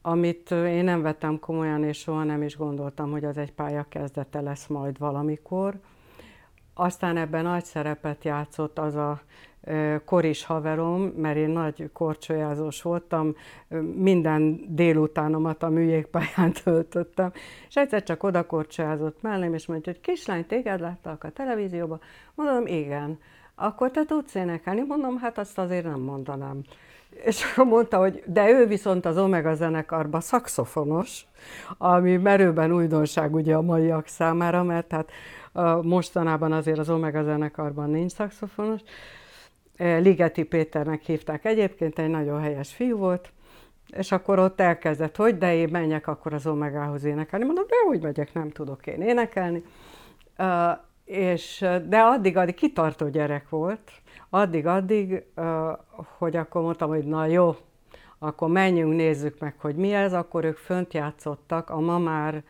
Amit 0.02 0.50
én 0.50 0.84
nem 0.84 1.02
vettem 1.02 1.38
komolyan, 1.38 1.84
és 1.84 1.98
soha 1.98 2.24
nem 2.24 2.42
is 2.42 2.56
gondoltam, 2.56 3.10
hogy 3.10 3.24
az 3.24 3.36
egy 3.36 3.52
pálya 3.52 3.86
kezdete 3.88 4.40
lesz 4.40 4.66
majd 4.66 4.98
valamikor. 4.98 5.80
Aztán 6.78 7.16
ebben 7.16 7.42
nagy 7.42 7.64
szerepet 7.64 8.24
játszott 8.24 8.78
az 8.78 8.94
a 8.94 9.20
koris 10.04 10.44
haverom, 10.44 11.02
mert 11.02 11.36
én 11.36 11.48
nagy 11.48 11.90
korcsolyázós 11.92 12.82
voltam, 12.82 13.34
minden 13.94 14.64
délutánomat 14.68 15.62
a 15.62 15.68
műjégpályán 15.68 16.52
töltöttem, 16.64 17.32
és 17.68 17.76
egyszer 17.76 18.02
csak 18.02 18.22
oda 18.22 18.46
korcsolyázott 18.46 19.22
mellém, 19.22 19.54
és 19.54 19.66
mondta, 19.66 19.90
hogy 19.90 20.00
kislány, 20.00 20.46
téged 20.46 20.80
láttak 20.80 21.24
a 21.24 21.30
televízióban? 21.30 22.00
Mondom, 22.34 22.66
igen. 22.66 23.18
Akkor 23.54 23.90
te 23.90 24.04
tudsz 24.04 24.34
énekelni? 24.34 24.82
Mondom, 24.86 25.18
hát 25.18 25.38
azt 25.38 25.58
azért 25.58 25.84
nem 25.84 26.00
mondanám. 26.00 26.60
És 27.24 27.44
akkor 27.44 27.66
mondta, 27.74 27.98
hogy 27.98 28.22
de 28.26 28.50
ő 28.50 28.66
viszont 28.66 29.06
az 29.06 29.18
Omega 29.18 29.54
zenekarban 29.54 30.20
szakszofonos, 30.20 31.26
ami 31.78 32.16
merőben 32.16 32.72
újdonság 32.72 33.34
ugye 33.34 33.54
a 33.54 33.62
maiak 33.62 34.06
számára, 34.06 34.62
mert 34.62 34.92
hát 34.92 35.10
mostanában 35.82 36.52
azért 36.52 36.78
az 36.78 36.90
Omega 36.90 37.22
zenekarban 37.22 37.90
nincs 37.90 38.12
szakszofonos, 38.12 38.80
Ligeti 39.78 40.42
Péternek 40.42 41.02
hívták 41.02 41.44
egyébként, 41.44 41.98
egy 41.98 42.08
nagyon 42.08 42.40
helyes 42.40 42.74
fiú 42.74 42.96
volt, 42.96 43.32
és 43.96 44.12
akkor 44.12 44.38
ott 44.38 44.60
elkezdett, 44.60 45.16
hogy 45.16 45.38
de 45.38 45.54
én 45.54 45.68
menjek 45.70 46.06
akkor 46.06 46.32
az 46.32 46.46
Omegához 46.46 47.04
énekelni. 47.04 47.44
Mondom, 47.44 47.64
de 47.66 47.74
úgy 47.88 48.02
megyek, 48.02 48.32
nem 48.32 48.50
tudok 48.50 48.86
én 48.86 49.02
énekelni. 49.02 49.62
Uh, 50.38 50.78
és, 51.04 51.64
de 51.88 51.98
addig-addig 51.98 52.54
kitartó 52.54 53.08
gyerek 53.08 53.48
volt, 53.48 53.90
addig-addig, 54.30 55.24
uh, 55.36 55.44
hogy 56.18 56.36
akkor 56.36 56.62
mondtam, 56.62 56.88
hogy 56.88 57.04
na 57.04 57.26
jó, 57.26 57.56
akkor 58.18 58.48
menjünk, 58.48 58.94
nézzük 58.94 59.38
meg, 59.38 59.54
hogy 59.58 59.76
mi 59.76 59.94
ez, 59.94 60.12
akkor 60.12 60.44
ők 60.44 60.56
fönt 60.56 60.94
játszottak, 60.94 61.70
a 61.70 61.80
ma 61.80 61.98
már 61.98 62.42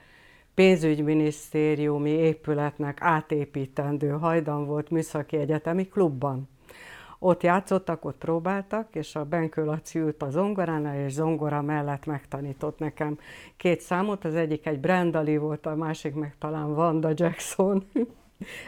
pénzügyminisztériumi 0.57 2.11
épületnek 2.11 2.99
átépítendő 3.01 4.09
hajdan 4.09 4.67
volt 4.67 4.91
műszaki 4.91 5.37
egyetemi 5.37 5.89
klubban. 5.89 6.49
Ott 7.19 7.43
játszottak, 7.43 8.05
ott 8.05 8.17
próbáltak, 8.17 8.95
és 8.95 9.15
a 9.15 9.25
Benkő 9.25 9.65
Laci 9.65 9.99
ült 9.99 10.23
a 10.23 10.31
zongoránál, 10.31 11.05
és 11.05 11.13
zongora 11.13 11.63
mellett 11.63 12.07
megtanított 12.07 12.79
nekem 12.79 13.19
két 13.57 13.81
számot, 13.81 14.25
az 14.25 14.35
egyik 14.35 14.67
egy 14.67 14.81
Brandali 14.81 15.37
volt, 15.37 15.67
a 15.67 15.75
másik 15.75 16.15
meg 16.15 16.35
talán 16.39 16.75
Vanda 16.75 17.11
Jackson. 17.15 17.85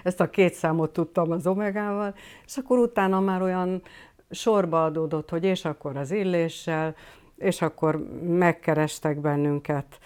Ezt 0.02 0.20
a 0.20 0.30
két 0.30 0.54
számot 0.54 0.92
tudtam 0.92 1.30
az 1.30 1.46
Omegával, 1.46 2.14
és 2.46 2.56
akkor 2.56 2.78
utána 2.78 3.20
már 3.20 3.42
olyan 3.42 3.82
sorba 4.30 4.84
adódott, 4.84 5.30
hogy 5.30 5.44
és 5.44 5.64
akkor 5.64 5.96
az 5.96 6.10
illéssel, 6.10 6.94
és 7.36 7.62
akkor 7.62 7.96
megkerestek 8.22 9.20
bennünket 9.20 9.98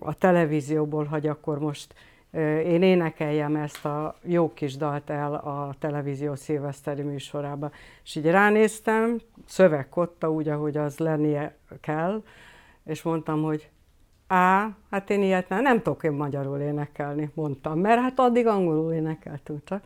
a 0.00 0.14
televízióból, 0.18 1.04
hogy 1.04 1.26
akkor 1.26 1.58
most 1.58 1.94
én 2.64 2.82
énekeljem 2.82 3.56
ezt 3.56 3.84
a 3.84 4.16
jó 4.22 4.52
kis 4.52 4.76
dalt 4.76 5.10
el 5.10 5.34
a 5.34 5.74
televízió 5.78 6.34
szilveszteri 6.34 7.02
műsorába. 7.02 7.70
És 8.04 8.14
így 8.14 8.26
ránéztem, 8.26 9.20
szövegkotta 9.46 10.30
úgy, 10.30 10.48
ahogy 10.48 10.76
az 10.76 10.98
lennie 10.98 11.56
kell, 11.80 12.22
és 12.84 13.02
mondtam, 13.02 13.42
hogy 13.42 13.70
á, 14.26 14.76
hát 14.90 15.10
én 15.10 15.22
ilyet 15.22 15.48
nem, 15.48 15.62
nem 15.62 15.82
tudok 15.82 16.04
én 16.04 16.12
magyarul 16.12 16.58
énekelni, 16.58 17.30
mondtam, 17.34 17.78
mert 17.78 18.00
hát 18.00 18.18
addig 18.18 18.46
angolul 18.46 18.92
énekeltünk 18.92 19.64
csak. 19.64 19.82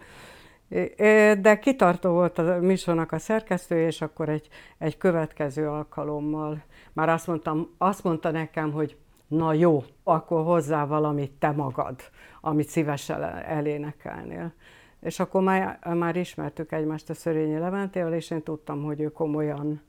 De 1.41 1.59
kitartó 1.59 2.11
volt 2.11 2.39
a 2.39 2.59
műsornak 2.61 3.13
a 3.13 3.19
szerkesztő, 3.19 3.87
és 3.87 4.01
akkor 4.01 4.29
egy, 4.29 4.49
egy 4.79 4.97
következő 4.97 5.69
alkalommal 5.69 6.63
már 6.93 7.09
azt, 7.09 7.27
mondtam, 7.27 7.75
azt 7.79 8.05
mondta 8.05 8.31
nekem, 8.31 8.73
hogy 8.73 8.97
na 9.29 9.53
jó, 9.53 9.83
akkor 10.03 10.45
hozzá 10.45 10.87
valamit 10.87 11.33
te 11.33 11.51
magad, 11.51 12.01
amit 12.41 12.69
szívesen 12.69 13.23
elénekelnél. 13.25 14.53
És 15.01 15.21
akkor 15.21 15.43
már, 15.43 15.79
már 15.95 16.17
ismertük 16.17 16.73
egymást 16.73 17.11
a 17.11 17.15
Szörényi 17.15 17.59
Leventével, 17.59 18.15
és 18.15 18.31
én 18.31 18.43
tudtam, 18.43 18.83
hogy 18.83 19.01
ő 19.01 19.09
komolyan 19.09 19.81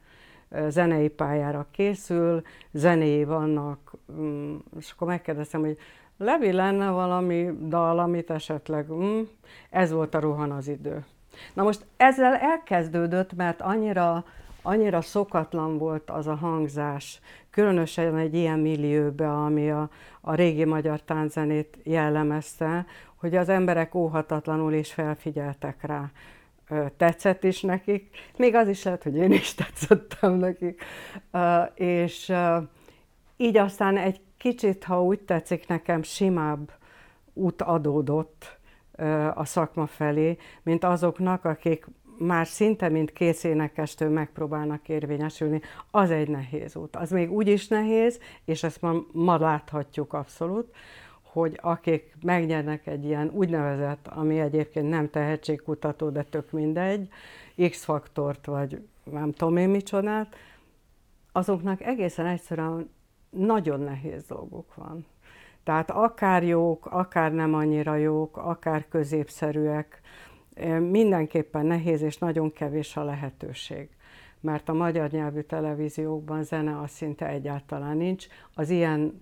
zenei 0.68 1.10
pályára 1.10 1.68
készül, 1.72 2.42
zenéi 2.72 3.24
vannak, 3.24 3.94
mm, 4.12 4.56
és 4.78 4.92
akkor 4.92 5.08
megkérdeztem, 5.08 5.62
hogy 5.62 5.78
Levi 6.18 6.52
lenne 6.52 6.90
valami 6.90 7.52
dal, 7.68 8.00
amit 8.00 8.30
esetleg, 8.30 8.92
mm, 8.92 9.22
ez 9.70 9.92
volt 9.92 10.16
a 10.16 10.20
rohan 10.20 10.52
az 10.52 10.68
idő. 10.68 11.06
Na 11.54 11.64
most 11.64 11.86
ezzel 11.98 12.36
elkezdődött, 12.36 13.34
mert 13.34 13.62
annyira, 13.62 14.26
annyira 14.68 15.02
szokatlan 15.02 15.78
volt 15.78 16.10
az 16.10 16.28
a 16.28 16.36
hangzás, 16.36 17.20
különösen 17.50 18.18
egy 18.18 18.34
ilyen 18.34 18.60
millióbe, 18.60 19.32
ami 19.32 19.72
a, 19.72 19.90
a 20.22 20.36
régi 20.36 20.66
magyar 20.66 21.02
tánczenét 21.02 21.78
jellemezte, 21.84 22.86
hogy 23.16 23.36
az 23.36 23.50
emberek 23.50 23.96
óhatatlanul 23.96 24.74
is 24.74 24.94
felfigyeltek 24.94 25.82
rá. 25.82 26.12
Tetszett 26.98 27.44
is 27.44 27.62
nekik, 27.62 28.18
még 28.38 28.56
az 28.56 28.68
is 28.68 28.84
lehet, 28.84 29.04
hogy 29.04 29.16
én 29.16 29.32
is 29.32 29.54
tetszettem 29.54 30.34
nekik. 30.34 30.84
És 31.74 32.34
így 33.38 33.58
aztán 33.58 33.98
egy 33.98 34.22
kicsit, 34.38 34.84
ha 34.84 35.04
úgy 35.04 35.20
tetszik, 35.20 35.68
nekem 35.68 36.04
simább 36.04 36.72
út 37.34 37.62
adódott 37.62 38.58
a 39.34 39.46
szakma 39.46 39.86
felé, 39.86 40.38
mint 40.64 40.84
azoknak, 40.84 41.46
akik 41.46 41.88
már 42.20 42.48
szinte 42.48 42.90
mint 42.90 43.14
kész 43.14 43.44
énekestől 43.44 44.10
megpróbálnak 44.10 44.90
érvényesülni, 44.90 45.62
az 45.92 46.12
egy 46.12 46.30
nehéz 46.30 46.76
út. 46.76 46.96
Az 46.96 47.12
még 47.12 47.32
úgy 47.32 47.48
is 47.48 47.68
nehéz, 47.68 48.20
és 48.46 48.64
ezt 48.64 48.82
ma, 48.82 48.94
ma 49.12 49.38
láthatjuk 49.38 50.14
abszolút, 50.14 50.76
hogy 51.22 51.60
akik 51.62 52.16
megnyernek 52.22 52.88
egy 52.88 53.06
ilyen 53.06 53.32
úgynevezett, 53.34 54.08
ami 54.08 54.40
egyébként 54.40 54.90
nem 54.90 55.10
tehetségkutató, 55.10 56.10
de 56.10 56.24
tök 56.24 56.52
mindegy, 56.52 57.10
X-faktort, 57.70 58.46
vagy 58.46 58.82
nem 59.04 59.32
tudom 59.32 59.58
én 59.58 59.70
micsodát, 59.70 60.36
azoknak 61.32 61.82
egészen 61.82 62.26
egyszerűen 62.26 62.90
nagyon 63.30 63.80
nehéz 63.80 64.24
dolguk 64.24 64.76
van. 64.76 65.06
Tehát 65.64 65.92
akár 65.92 66.44
jók, 66.44 66.86
akár 66.86 67.34
nem 67.34 67.54
annyira 67.54 67.96
jók, 67.96 68.38
akár 68.38 68.88
középszerűek, 68.88 70.02
mindenképpen 70.90 71.66
nehéz 71.66 72.02
és 72.02 72.18
nagyon 72.18 72.54
kevés 72.54 72.98
a 72.98 73.04
lehetőség. 73.04 73.90
Mert 74.40 74.70
a 74.70 74.74
magyar 74.74 75.10
nyelvű 75.10 75.42
televíziókban 75.42 76.44
zene 76.44 76.80
az 76.80 76.92
szinte 76.92 77.28
egyáltalán 77.28 77.98
nincs, 77.98 78.28
az 78.54 78.70
ilyen 78.70 79.22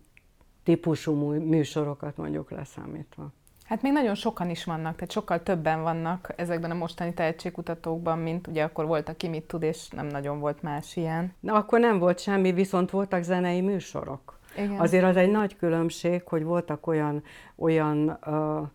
típusú 0.63 1.32
műsorokat 1.34 2.18
mondjuk 2.18 2.51
leszámítva. 2.51 3.32
Hát 3.65 3.82
még 3.82 3.92
nagyon 3.92 4.15
sokan 4.15 4.50
is 4.50 4.63
vannak, 4.63 4.96
tehát 4.96 5.12
sokkal 5.12 5.44
többen 5.44 5.82
vannak 5.82 6.34
ezekben 6.36 6.72
a 6.72 6.74
mostani 6.74 7.13
tehetségkutatókban, 7.13 8.20
mint 8.20 8.48
ugye 8.48 8.63
akkor 8.63 8.86
volt, 8.86 9.10
aki 9.10 9.27
mit 9.27 9.44
tud, 9.44 9.63
és 9.63 9.89
nem 9.89 10.08
nagyon 10.08 10.39
volt 10.39 10.62
más 10.62 10.96
ilyen. 10.96 11.34
Na, 11.39 11.54
akkor 11.54 11.80
nem 11.80 12.00
volt 12.00 12.20
semmi, 12.20 12.51
viszont 12.51 12.92
voltak 12.92 13.24
zenei 13.24 13.62
műsorok. 13.62 14.39
Igen. 14.58 14.80
Azért 14.80 15.04
az 15.04 15.15
egy 15.15 15.32
nagy 15.32 15.56
különbség, 15.56 16.22
hogy 16.25 16.44
voltak 16.44 16.88
olyan, 16.88 17.24
olyan 17.56 18.20
uh, 18.25 18.68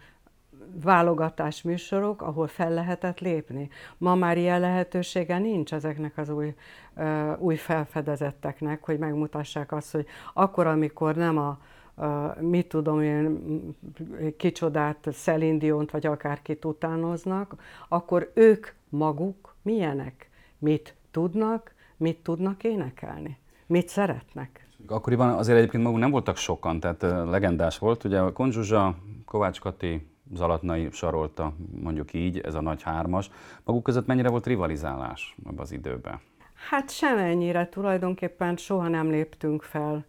válogatás 0.82 1.62
műsorok, 1.62 2.22
ahol 2.22 2.46
fel 2.46 2.70
lehetett 2.70 3.20
lépni. 3.20 3.68
Ma 3.98 4.14
már 4.14 4.38
ilyen 4.38 4.60
lehetősége 4.60 5.38
nincs 5.38 5.72
ezeknek 5.72 6.18
az 6.18 6.28
új, 6.28 6.54
új 7.38 7.56
felfedezetteknek, 7.56 8.84
hogy 8.84 8.98
megmutassák 8.98 9.72
azt, 9.72 9.92
hogy 9.92 10.06
akkor, 10.34 10.66
amikor 10.66 11.14
nem 11.14 11.38
a 11.38 11.58
mit 12.40 12.68
tudom 12.68 13.00
én, 13.00 13.38
kicsodát, 14.36 15.08
Szelindiont, 15.12 15.90
vagy 15.90 16.06
akárkit 16.06 16.64
utánoznak, 16.64 17.54
akkor 17.88 18.30
ők 18.34 18.66
maguk 18.88 19.54
milyenek? 19.62 20.30
Mit 20.58 20.94
tudnak, 21.10 21.74
mit 21.96 22.16
tudnak 22.22 22.64
énekelni? 22.64 23.38
Mit 23.66 23.88
szeretnek? 23.88 24.68
Akkoriban 24.86 25.30
azért 25.30 25.58
egyébként 25.58 25.82
maguk 25.82 25.98
nem 25.98 26.10
voltak 26.10 26.36
sokan, 26.36 26.80
tehát 26.80 27.02
legendás 27.28 27.78
volt. 27.78 28.04
Ugye 28.04 28.20
a 28.20 28.32
Konzsuzsa, 28.32 28.96
Kovács 29.24 29.60
Kati, 29.60 30.08
Zalatnai 30.34 30.88
sarolta, 30.92 31.52
mondjuk 31.82 32.12
így, 32.12 32.38
ez 32.38 32.54
a 32.54 32.60
nagy 32.60 32.82
hármas. 32.82 33.30
Maguk 33.64 33.82
között 33.82 34.06
mennyire 34.06 34.28
volt 34.28 34.46
rivalizálás 34.46 35.36
abban 35.44 35.58
az 35.58 35.72
időben? 35.72 36.20
Hát 36.68 36.90
semennyire, 36.90 37.68
tulajdonképpen 37.68 38.56
soha 38.56 38.88
nem 38.88 39.10
léptünk 39.10 39.62
fel 39.62 40.04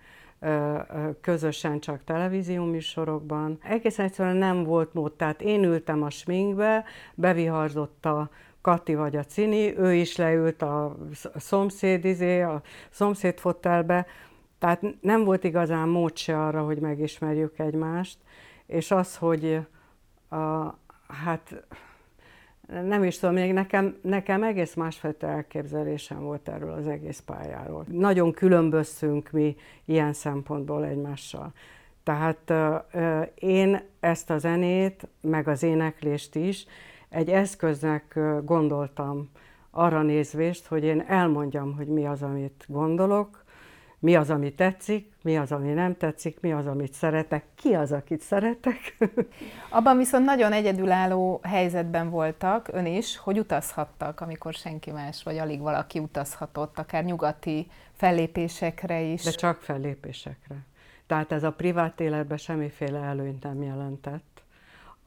közösen 1.21 1.79
csak 1.79 2.03
televízióműsorokban. 2.03 3.57
Egész 3.61 3.99
egyszerűen 3.99 4.35
nem 4.35 4.63
volt 4.63 4.93
mód, 4.93 5.13
tehát 5.13 5.41
én 5.41 5.63
ültem 5.63 6.03
a 6.03 6.09
sminkbe, 6.09 6.83
beviharzott 7.15 8.05
a 8.05 8.29
Kati 8.61 8.95
vagy 8.95 9.15
a 9.15 9.23
Cini, 9.23 9.77
ő 9.77 9.93
is 9.93 10.15
leült 10.15 10.61
a 10.61 10.97
szomszéd 11.35 12.05
izé, 12.05 12.41
a 12.41 12.61
szomszéd 12.89 13.39
fotelbe, 13.39 14.05
tehát 14.59 14.81
nem 15.01 15.23
volt 15.23 15.43
igazán 15.43 15.87
mód 15.87 16.17
se 16.17 16.45
arra, 16.45 16.63
hogy 16.63 16.79
megismerjük 16.79 17.59
egymást, 17.59 18.17
és 18.65 18.91
az, 18.91 19.17
hogy 19.17 19.59
a, 20.31 20.77
hát 21.07 21.65
nem 22.67 23.03
is 23.03 23.19
tudom, 23.19 23.35
még 23.35 23.53
nekem, 23.53 23.97
nekem 24.01 24.43
egész 24.43 24.73
másfajta 24.73 25.27
elképzelésem 25.27 26.19
volt 26.19 26.47
erről 26.49 26.71
az 26.71 26.87
egész 26.87 27.19
pályáról. 27.19 27.85
Nagyon 27.87 28.31
különböztünk 28.31 29.31
mi 29.31 29.55
ilyen 29.85 30.13
szempontból 30.13 30.85
egymással. 30.85 31.53
Tehát 32.03 32.49
uh, 32.49 33.27
én 33.35 33.81
ezt 33.99 34.29
a 34.29 34.37
zenét, 34.37 35.07
meg 35.21 35.47
az 35.47 35.63
éneklést 35.63 36.35
is 36.35 36.65
egy 37.09 37.29
eszköznek 37.29 38.19
gondoltam 38.43 39.29
arra 39.71 40.01
nézvést, 40.01 40.65
hogy 40.65 40.83
én 40.83 41.01
elmondjam, 41.07 41.75
hogy 41.75 41.87
mi 41.87 42.05
az, 42.05 42.21
amit 42.21 42.65
gondolok, 42.67 43.40
mi 44.01 44.15
az, 44.15 44.29
ami 44.29 44.53
tetszik, 44.53 45.11
mi 45.21 45.37
az, 45.37 45.51
ami 45.51 45.73
nem 45.73 45.97
tetszik, 45.97 46.39
mi 46.39 46.53
az, 46.53 46.67
amit 46.67 46.93
szeretek, 46.93 47.45
ki 47.55 47.73
az, 47.73 47.91
akit 47.91 48.21
szeretek. 48.21 48.97
Abban 49.69 49.97
viszont 49.97 50.25
nagyon 50.25 50.51
egyedülálló 50.51 51.39
helyzetben 51.43 52.09
voltak 52.09 52.67
ön 52.71 52.85
is, 52.85 53.17
hogy 53.17 53.39
utazhattak, 53.39 54.21
amikor 54.21 54.53
senki 54.53 54.91
más, 54.91 55.23
vagy 55.23 55.37
alig 55.37 55.59
valaki 55.59 55.99
utazhatott, 55.99 56.79
akár 56.79 57.03
nyugati 57.03 57.67
fellépésekre 57.93 59.01
is. 59.01 59.23
De 59.23 59.31
csak 59.31 59.61
fellépésekre. 59.61 60.55
Tehát 61.07 61.31
ez 61.31 61.43
a 61.43 61.51
privát 61.51 61.99
életben 61.99 62.37
semmiféle 62.37 62.99
előnyt 62.99 63.43
nem 63.43 63.63
jelentett. 63.63 64.30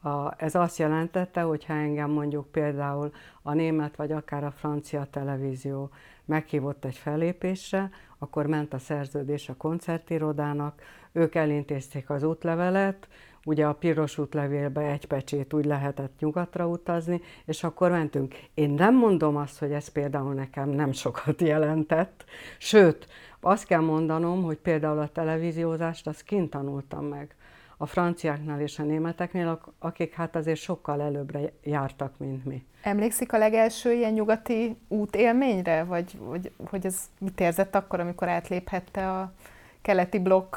A, 0.05 0.33
ez 0.37 0.55
azt 0.55 0.77
jelentette, 0.77 1.41
hogy 1.41 1.65
ha 1.65 1.73
engem 1.73 2.09
mondjuk 2.09 2.51
például 2.51 3.11
a 3.41 3.53
német 3.53 3.95
vagy 3.95 4.11
akár 4.11 4.43
a 4.43 4.51
francia 4.51 5.07
televízió 5.11 5.89
meghívott 6.25 6.85
egy 6.85 6.95
fellépésre, 6.95 7.89
akkor 8.17 8.45
ment 8.45 8.73
a 8.73 8.77
szerződés 8.77 9.49
a 9.49 9.55
koncertirodának, 9.55 10.81
ők 11.11 11.35
elintézték 11.35 12.09
az 12.09 12.23
útlevelet, 12.23 13.07
ugye 13.45 13.65
a 13.65 13.73
piros 13.73 14.17
útlevélbe 14.17 14.81
egy 14.81 15.05
pecsét 15.05 15.53
úgy 15.53 15.65
lehetett 15.65 16.19
nyugatra 16.19 16.67
utazni, 16.67 17.21
és 17.45 17.63
akkor 17.63 17.91
mentünk. 17.91 18.35
Én 18.53 18.69
nem 18.69 18.95
mondom 18.95 19.35
azt, 19.35 19.59
hogy 19.59 19.71
ez 19.71 19.87
például 19.87 20.33
nekem 20.33 20.69
nem 20.69 20.91
sokat 20.91 21.41
jelentett, 21.41 22.25
sőt, 22.57 23.07
azt 23.39 23.65
kell 23.65 23.81
mondanom, 23.81 24.43
hogy 24.43 24.57
például 24.57 24.99
a 24.99 25.07
televíziózást 25.07 26.07
azt 26.07 26.23
kint 26.23 26.49
tanultam 26.49 27.05
meg 27.05 27.35
a 27.77 27.85
franciáknál 27.85 28.61
és 28.61 28.79
a 28.79 28.83
németeknél, 28.83 29.59
akik 29.79 30.13
hát 30.13 30.35
azért 30.35 30.59
sokkal 30.59 31.01
előbbre 31.01 31.39
jártak, 31.63 32.17
mint 32.17 32.45
mi. 32.45 32.65
Emlékszik 32.81 33.33
a 33.33 33.37
legelső 33.37 33.93
ilyen 33.93 34.13
nyugati 34.13 34.77
útélményre, 34.87 35.83
vagy, 35.83 36.17
vagy 36.19 36.51
hogy 36.69 36.85
ez 36.85 36.99
mit 37.19 37.39
érzett 37.39 37.75
akkor, 37.75 37.99
amikor 37.99 38.27
átléphette 38.27 39.11
a 39.11 39.33
keleti 39.81 40.19
blokk 40.19 40.55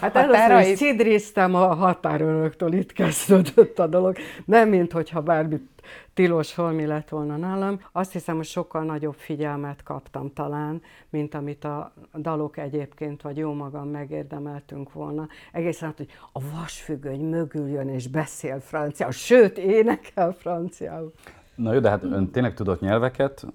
Hát 0.00 0.16
először 0.16 0.72
is 0.72 0.78
szidriztem 0.78 1.54
a 1.54 1.74
határőröktől, 1.74 2.72
itt 2.72 2.92
kezdődött 2.92 3.78
a 3.78 3.86
dolog. 3.86 4.16
Nem, 4.44 4.68
mint 4.68 4.92
hogyha 4.92 5.20
bármit 5.20 5.76
tilos 6.14 6.54
holmi 6.54 6.86
lett 6.86 7.08
volna 7.08 7.36
nálam. 7.36 7.80
Azt 7.92 8.12
hiszem, 8.12 8.36
hogy 8.36 8.46
sokkal 8.46 8.82
nagyobb 8.82 9.14
figyelmet 9.18 9.82
kaptam 9.82 10.32
talán, 10.32 10.82
mint 11.10 11.34
amit 11.34 11.64
a 11.64 11.92
dalok 12.18 12.56
egyébként, 12.56 13.22
vagy 13.22 13.36
jó 13.36 13.52
magam 13.52 13.88
megérdemeltünk 13.88 14.92
volna. 14.92 15.28
Egészen 15.52 15.88
hát, 15.88 15.96
hogy 15.96 16.10
a 16.32 16.40
vasfüggöny 16.54 17.20
mögül 17.20 17.68
jön 17.68 17.88
és 17.88 18.08
beszél 18.08 18.60
franciául, 18.60 19.12
sőt, 19.12 19.58
énekel 19.58 20.32
franciául. 20.32 21.12
Na 21.56 21.72
jó, 21.72 21.80
de 21.80 21.90
hát 21.90 22.02
ön 22.02 22.30
tényleg 22.30 22.54
tudott 22.54 22.80
nyelveket, 22.80 23.46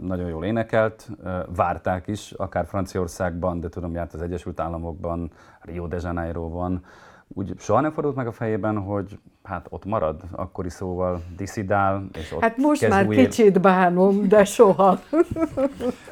nagyon 0.00 0.28
jól 0.28 0.44
énekelt, 0.44 1.08
várták 1.56 2.06
is, 2.06 2.32
akár 2.32 2.66
Franciaországban, 2.66 3.60
de 3.60 3.68
tudom, 3.68 3.94
járt 3.94 4.14
az 4.14 4.22
Egyesült 4.22 4.60
Államokban, 4.60 5.30
Rio 5.60 5.86
de 5.86 5.98
Janeiroban. 6.02 6.84
Úgy 7.28 7.52
soha 7.58 7.80
nem 7.80 7.90
fordult 7.90 8.16
meg 8.16 8.26
a 8.26 8.32
fejében, 8.32 8.78
hogy 8.78 9.18
hát 9.42 9.66
ott 9.70 9.84
marad, 9.84 10.22
akkori 10.30 10.70
szóval 10.70 11.22
diszidál, 11.36 12.08
és 12.12 12.32
ott 12.32 12.40
Hát 12.40 12.56
most 12.56 12.88
már 12.88 13.06
új 13.06 13.16
kicsit 13.16 13.60
bánom, 13.60 14.28
de 14.28 14.44
soha. 14.44 14.98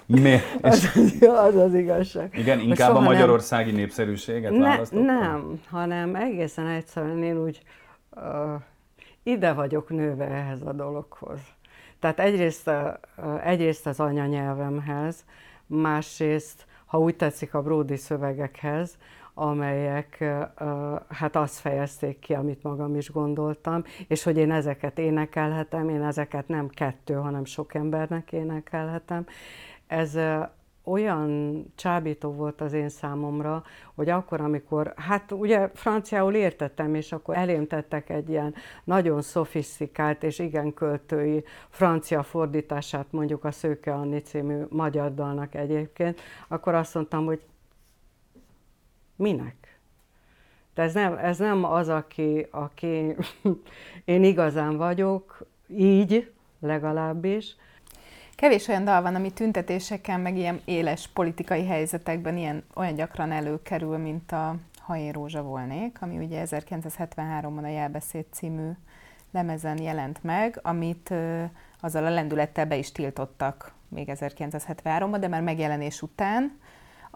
Mi? 0.06 0.36
Az, 0.60 0.90
az 1.20 1.54
az 1.54 1.74
igazság. 1.74 2.36
Igen, 2.38 2.60
inkább 2.60 2.94
a 2.94 3.00
magyarországi 3.00 3.70
nem... 3.70 3.80
népszerűséget 3.80 4.52
ne, 4.52 4.78
Nem, 4.90 5.60
hanem 5.70 6.14
egészen 6.14 6.66
egyszerűen 6.66 7.22
én 7.22 7.36
úgy 7.42 7.62
uh, 8.10 8.22
ide 9.26 9.52
vagyok 9.52 9.88
nőve 9.88 10.26
ehhez 10.26 10.62
a 10.62 10.72
dologhoz. 10.72 11.40
Tehát 11.98 12.20
egyrészt, 12.20 12.70
egyrészt 13.42 13.86
az 13.86 14.00
anyanyelvemhez, 14.00 15.24
másrészt, 15.66 16.66
ha 16.86 16.98
úgy 16.98 17.16
tetszik, 17.16 17.54
a 17.54 17.62
bródi 17.62 17.96
szövegekhez, 17.96 18.98
amelyek 19.34 20.24
hát 21.08 21.36
azt 21.36 21.58
fejezték 21.58 22.18
ki, 22.18 22.34
amit 22.34 22.62
magam 22.62 22.96
is 22.96 23.10
gondoltam, 23.10 23.84
és 24.08 24.22
hogy 24.22 24.36
én 24.36 24.52
ezeket 24.52 24.98
énekelhetem, 24.98 25.88
én 25.88 26.02
ezeket 26.02 26.48
nem 26.48 26.68
kettő, 26.68 27.14
hanem 27.14 27.44
sok 27.44 27.74
embernek 27.74 28.32
énekelhetem. 28.32 29.26
Ez 29.86 30.18
olyan 30.86 31.64
csábító 31.74 32.32
volt 32.32 32.60
az 32.60 32.72
én 32.72 32.88
számomra, 32.88 33.64
hogy 33.94 34.08
akkor, 34.08 34.40
amikor, 34.40 34.92
hát 34.96 35.32
ugye 35.32 35.70
franciául 35.74 36.34
értettem, 36.34 36.94
és 36.94 37.12
akkor 37.12 37.36
elém 37.36 37.66
tettek 37.66 38.10
egy 38.10 38.28
ilyen 38.28 38.54
nagyon 38.84 39.22
szofisztikált 39.22 40.22
és 40.22 40.38
igen 40.38 40.74
költői 40.74 41.44
francia 41.68 42.22
fordítását 42.22 43.06
mondjuk 43.10 43.44
a 43.44 43.50
Szőke 43.50 43.94
Anni 43.94 44.20
című 44.20 44.62
magyar 44.68 45.14
dalnak 45.14 45.54
egyébként, 45.54 46.20
akkor 46.48 46.74
azt 46.74 46.94
mondtam, 46.94 47.24
hogy 47.24 47.40
minek? 49.16 49.78
De 50.74 50.82
ez 50.82 50.94
nem, 50.94 51.16
ez 51.16 51.38
nem 51.38 51.64
az, 51.64 51.88
aki, 51.88 52.46
aki 52.50 53.16
én 54.04 54.24
igazán 54.24 54.76
vagyok, 54.76 55.46
így 55.68 56.32
legalábbis, 56.60 57.56
Kevés 58.36 58.68
olyan 58.68 58.84
dal 58.84 59.02
van, 59.02 59.14
ami 59.14 59.32
tüntetéseken, 59.32 60.20
meg 60.20 60.36
ilyen 60.36 60.60
éles 60.64 61.08
politikai 61.08 61.66
helyzetekben 61.66 62.36
ilyen, 62.36 62.64
olyan 62.74 62.94
gyakran 62.94 63.32
előkerül, 63.32 63.96
mint 63.96 64.32
a 64.32 64.56
Ha 64.78 64.96
én 64.96 65.12
rózsa 65.12 65.42
volnék, 65.42 65.96
ami 66.00 66.24
ugye 66.24 66.42
1973-ban 66.44 67.62
a 67.62 67.66
Jelbeszéd 67.66 68.24
című 68.30 68.70
lemezen 69.30 69.82
jelent 69.82 70.22
meg, 70.22 70.58
amit 70.62 71.14
azzal 71.80 72.06
a 72.06 72.10
lendülettel 72.10 72.66
be 72.66 72.76
is 72.76 72.92
tiltottak 72.92 73.72
még 73.88 74.10
1973-ban, 74.12 75.16
de 75.20 75.28
már 75.28 75.42
megjelenés 75.42 76.02
után 76.02 76.58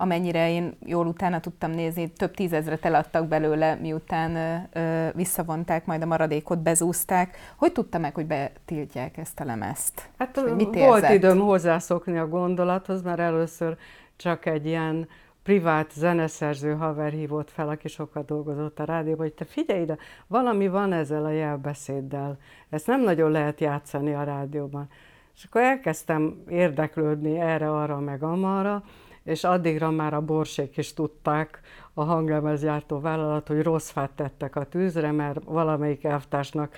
amennyire 0.01 0.51
én 0.51 0.77
jól 0.85 1.07
utána 1.07 1.41
tudtam 1.41 1.71
nézni, 1.71 2.13
több 2.13 2.35
tízezret 2.35 2.85
eladtak 2.85 3.29
belőle, 3.29 3.75
miután 3.75 4.37
ö, 4.37 4.81
ö, 4.81 5.09
visszavonták, 5.15 5.87
majd 5.87 6.03
a 6.03 6.07
maradékot 6.07 6.59
bezúzták. 6.59 7.37
Hogy 7.57 7.73
tudta 7.73 7.99
meg, 7.99 8.15
hogy 8.15 8.27
betiltják 8.27 9.17
ezt 9.17 9.41
a 9.41 9.45
lemezt? 9.45 10.09
Hát 10.19 10.55
mit 10.57 10.75
volt 10.75 11.09
időm 11.09 11.39
hozzászokni 11.39 12.19
a 12.19 12.29
gondolathoz, 12.29 13.03
mert 13.03 13.19
először 13.19 13.77
csak 14.17 14.47
egy 14.47 14.67
ilyen 14.67 15.09
privát 15.43 15.91
zeneszerző 15.93 16.75
haver 16.75 17.13
hívott 17.13 17.51
fel, 17.51 17.69
aki 17.69 17.89
sokat 17.89 18.27
dolgozott 18.27 18.79
a 18.79 18.85
rádióban, 18.85 19.27
hogy 19.27 19.35
te 19.35 19.45
figyelj 19.45 19.81
ide, 19.81 19.97
valami 20.27 20.69
van 20.69 20.93
ezzel 20.93 21.25
a 21.25 21.31
jelbeszéddel. 21.31 22.39
Ezt 22.71 22.87
nem 22.87 23.01
nagyon 23.01 23.31
lehet 23.31 23.61
játszani 23.61 24.15
a 24.15 24.23
rádióban. 24.23 24.89
És 25.35 25.45
akkor 25.45 25.61
elkezdtem 25.61 26.43
érdeklődni 26.49 27.39
erre, 27.39 27.71
arra, 27.71 28.01
meg 28.01 28.23
amarra, 28.23 28.83
és 29.25 29.45
addigra 29.45 29.91
már 29.91 30.15
a 30.15 30.21
borsék 30.21 30.77
is 30.77 30.95
tudták, 30.95 31.61
a 31.95 32.05
hanglemezgyártó 32.05 33.01
vállalat, 33.01 33.49
hogy 33.49 33.63
rossz 33.63 33.91
fát 33.91 34.11
tettek 34.11 34.57
a 34.57 34.65
tűzre, 34.65 35.13
mert 35.13 35.45
valamelyik 35.45 36.05
elvtársnak 36.05 36.75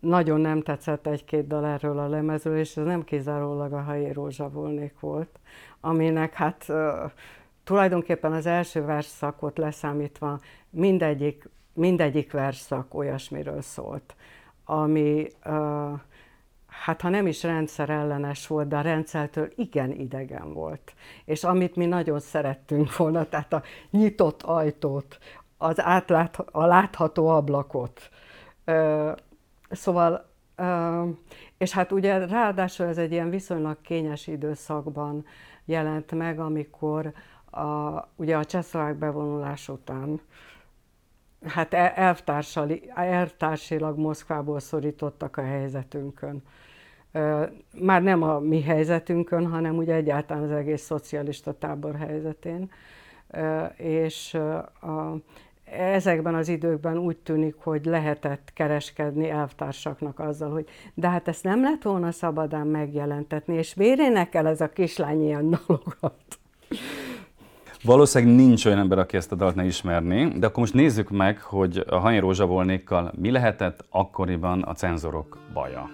nagyon 0.00 0.40
nem 0.40 0.62
tetszett 0.62 1.06
egy-két 1.06 1.46
dal 1.46 1.66
erről 1.66 1.98
a 1.98 2.08
lemezről, 2.08 2.58
és 2.58 2.76
ez 2.76 2.84
nem 2.84 3.04
kizárólag 3.04 3.72
a 3.72 3.82
Hajé 3.82 4.10
Rózsa 4.10 4.50
volnék 4.50 5.00
volt, 5.00 5.40
aminek 5.80 6.32
hát 6.32 6.72
tulajdonképpen 7.64 8.32
az 8.32 8.46
első 8.46 8.84
versszakot 8.84 9.58
leszámítva 9.58 10.40
mindegyik, 10.70 11.48
mindegyik 11.72 12.32
versszak 12.32 12.94
olyasmiről 12.94 13.60
szólt, 13.60 14.14
ami 14.64 15.26
hát 16.82 17.00
ha 17.00 17.08
nem 17.08 17.26
is 17.26 17.42
rendszerellenes 17.42 18.46
volt, 18.46 18.68
de 18.68 18.76
a 18.76 18.80
rendszertől 18.80 19.52
igen 19.56 19.92
idegen 19.92 20.52
volt. 20.52 20.94
És 21.24 21.44
amit 21.44 21.76
mi 21.76 21.86
nagyon 21.86 22.20
szerettünk 22.20 22.96
volna, 22.96 23.28
tehát 23.28 23.52
a 23.52 23.62
nyitott 23.90 24.42
ajtót, 24.42 25.18
az 25.58 25.80
átlát, 25.80 26.38
a 26.50 26.66
látható 26.66 27.28
ablakot. 27.28 28.10
Szóval, 29.70 30.32
és 31.58 31.72
hát 31.72 31.92
ugye 31.92 32.26
ráadásul 32.26 32.86
ez 32.86 32.98
egy 32.98 33.12
ilyen 33.12 33.30
viszonylag 33.30 33.80
kényes 33.80 34.26
időszakban 34.26 35.24
jelent 35.64 36.12
meg, 36.12 36.38
amikor 36.40 37.12
a, 37.50 38.00
ugye 38.16 38.36
a 38.36 38.44
csehszlovák 38.44 38.94
bevonulás 38.94 39.68
után 39.68 40.20
hát 41.46 41.74
e, 41.74 41.92
elvtársilag 42.94 43.98
Moszkvából 43.98 44.60
szorítottak 44.60 45.36
a 45.36 45.42
helyzetünkön 45.42 46.42
már 47.78 48.02
nem 48.02 48.22
a 48.22 48.38
mi 48.38 48.62
helyzetünkön, 48.62 49.46
hanem 49.46 49.76
ugye 49.76 49.94
egyáltalán 49.94 50.42
az 50.42 50.50
egész 50.50 50.82
szocialista 50.82 51.52
tábor 51.52 51.96
helyzetén. 51.96 52.70
És 53.76 54.34
a, 54.80 55.16
ezekben 55.64 56.34
az 56.34 56.48
időkben 56.48 56.98
úgy 56.98 57.16
tűnik, 57.16 57.54
hogy 57.58 57.84
lehetett 57.84 58.50
kereskedni 58.54 59.30
elvtársaknak 59.30 60.18
azzal, 60.18 60.50
hogy 60.50 60.68
de 60.94 61.08
hát 61.08 61.28
ezt 61.28 61.44
nem 61.44 61.62
lett 61.62 61.82
volna 61.82 62.10
szabadán 62.10 62.66
megjelentetni, 62.66 63.54
és 63.54 63.74
miért 63.74 64.34
el 64.34 64.46
ez 64.46 64.60
a 64.60 64.68
kislány 64.68 65.24
ilyen 65.24 65.50
dalogat? 65.50 66.38
Valószínűleg 67.84 68.36
nincs 68.36 68.64
olyan 68.66 68.78
ember, 68.78 68.98
aki 68.98 69.16
ezt 69.16 69.32
a 69.32 69.36
dalt 69.36 69.54
ne 69.54 69.64
ismerni, 69.64 70.38
de 70.38 70.46
akkor 70.46 70.58
most 70.58 70.74
nézzük 70.74 71.10
meg, 71.10 71.40
hogy 71.40 71.84
a 71.88 71.98
Hanyi 71.98 72.18
Rózsa 72.18 72.46
mi 73.16 73.30
lehetett 73.30 73.84
akkoriban 73.90 74.62
a 74.62 74.72
cenzorok 74.72 75.38
baja. 75.52 75.90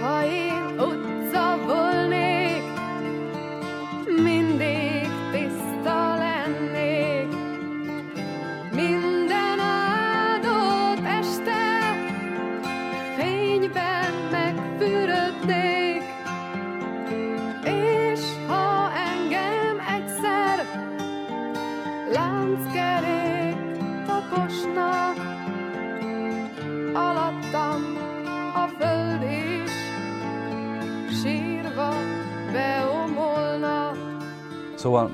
Ha 0.00 0.24
én 0.24 0.45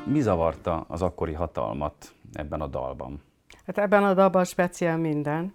mi 0.05 0.21
zavarta 0.21 0.85
az 0.89 1.03
akkori 1.03 1.33
hatalmat 1.33 2.15
ebben 2.33 2.61
a 2.61 2.67
dalban? 2.67 3.23
Hát 3.67 3.79
ebben 3.79 4.05
a 4.05 4.15
dalban 4.15 4.45
speciál 4.45 4.97
minden. 4.97 5.55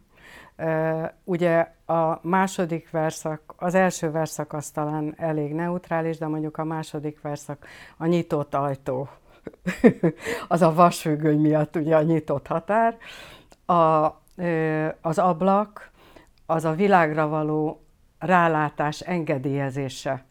Ugye 1.23 1.71
a 1.85 2.19
második 2.21 2.89
verszak, 2.89 3.53
az 3.57 3.75
első 3.75 4.11
verszak 4.11 4.53
az 4.53 4.69
talán 4.69 5.13
elég 5.17 5.53
neutrális, 5.53 6.17
de 6.17 6.27
mondjuk 6.27 6.57
a 6.57 6.63
második 6.63 7.21
verszak 7.21 7.65
a 7.97 8.05
nyitott 8.05 8.53
ajtó, 8.53 9.09
az 10.47 10.61
a 10.61 10.73
vasfüggöny 10.73 11.39
miatt 11.39 11.75
ugye 11.75 11.95
a 11.95 12.01
nyitott 12.01 12.47
határ. 12.47 12.97
A, 13.65 14.05
az 15.01 15.17
ablak, 15.17 15.91
az 16.45 16.65
a 16.65 16.73
világra 16.73 17.27
való 17.27 17.81
rálátás 18.19 18.99
engedélyezése 18.99 20.25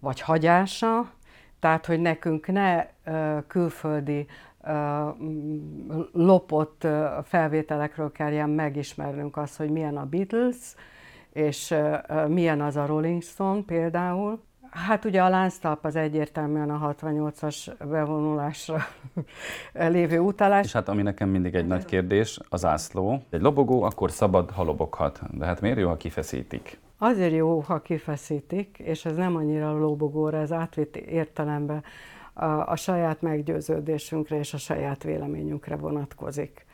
vagy 0.00 0.20
hagyása, 0.20 1.12
tehát 1.64 1.86
hogy 1.86 2.00
nekünk 2.00 2.46
ne 2.46 2.86
külföldi 3.46 4.26
lopott 6.12 6.86
felvételekről 7.22 8.12
kelljen 8.12 8.50
megismernünk 8.50 9.36
azt, 9.36 9.56
hogy 9.56 9.70
milyen 9.70 9.96
a 9.96 10.04
Beatles, 10.04 10.56
és 11.32 11.74
milyen 12.28 12.60
az 12.60 12.76
a 12.76 12.86
Rolling 12.86 13.22
Stone 13.22 13.62
például. 13.62 14.42
Hát 14.70 15.04
ugye 15.04 15.22
a 15.22 15.28
lánctalp 15.28 15.84
az 15.84 15.96
egyértelműen 15.96 16.70
a 16.70 16.94
68-as 17.00 17.72
bevonulásra 17.78 18.78
lévő 19.72 20.18
utalás. 20.18 20.64
És 20.64 20.72
hát 20.72 20.88
ami 20.88 21.02
nekem 21.02 21.28
mindig 21.28 21.54
egy 21.54 21.66
nagy 21.66 21.84
kérdés, 21.84 22.38
az 22.48 22.64
ászló. 22.64 23.22
Egy 23.30 23.40
lobogó 23.40 23.82
akkor 23.82 24.10
szabad, 24.10 24.50
ha 24.50 24.62
loboghat. 24.62 25.20
De 25.30 25.44
hát 25.44 25.60
miért 25.60 25.78
jó, 25.78 25.88
ha 25.88 25.96
kifeszítik? 25.96 26.78
Azért 26.98 27.32
jó, 27.32 27.60
ha 27.60 27.82
kifeszítik, 27.82 28.78
és 28.78 29.04
ez 29.04 29.16
nem 29.16 29.36
annyira 29.36 29.78
lóbogóra, 29.78 30.38
ez 30.38 30.52
átvitt 30.52 30.96
értelemben 30.96 31.84
a, 32.32 32.44
a 32.44 32.76
saját 32.76 33.22
meggyőződésünkre 33.22 34.38
és 34.38 34.54
a 34.54 34.58
saját 34.58 35.02
véleményünkre 35.02 35.76
vonatkozik. 35.76 36.66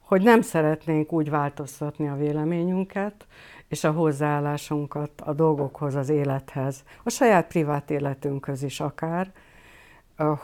Hogy 0.00 0.22
nem 0.22 0.40
szeretnénk 0.40 1.12
úgy 1.12 1.30
változtatni 1.30 2.08
a 2.08 2.16
véleményünket, 2.16 3.26
és 3.68 3.84
a 3.84 3.92
hozzáállásunkat 3.92 5.20
a 5.20 5.32
dolgokhoz, 5.32 5.94
az 5.94 6.08
élethez, 6.08 6.84
a 7.02 7.10
saját 7.10 7.46
privát 7.46 7.90
életünkhöz 7.90 8.62
is 8.62 8.80
akár, 8.80 9.32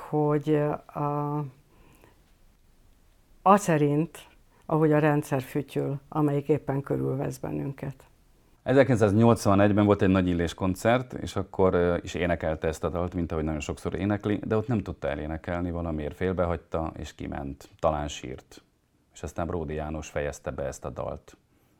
hogy 0.09 0.55
a, 0.87 1.37
a 3.43 3.57
szerint, 3.57 4.19
ahogy 4.67 4.93
a 4.93 4.99
rendszer 4.99 5.43
fütyül, 5.43 6.01
amelyik 6.09 6.49
éppen 6.49 6.81
körülvesz 6.81 7.39
bennünket. 7.39 8.10
1981-ben 8.65 9.85
volt 9.85 10.03
egy 10.03 10.09
nagy 10.09 10.29
illés 10.29 10.55
koncert, 10.55 11.13
és 11.13 11.37
akkor 11.37 12.01
is 12.03 12.15
énekelte 12.15 12.69
ezt 12.69 12.85
a 12.85 12.89
dalt, 12.89 13.15
mint 13.15 13.33
ahogy 13.33 13.45
nagyon 13.45 13.61
sokszor 13.61 13.95
énekli, 13.95 14.41
de 14.45 14.57
ott 14.57 14.69
nem 14.69 14.83
tudta 14.83 15.09
elénekelni, 15.09 15.71
valamiért 15.71 16.17
félbehagyta, 16.17 16.93
és 16.97 17.15
kiment, 17.15 17.69
talán 17.79 18.09
sírt. 18.09 18.63
És 19.15 19.23
aztán 19.23 19.47
Bródi 19.47 19.75
János 19.75 20.09
fejezte 20.09 20.51
be 20.51 20.63
ezt 20.63 20.85
a 20.85 20.91
dalt. 20.91 21.37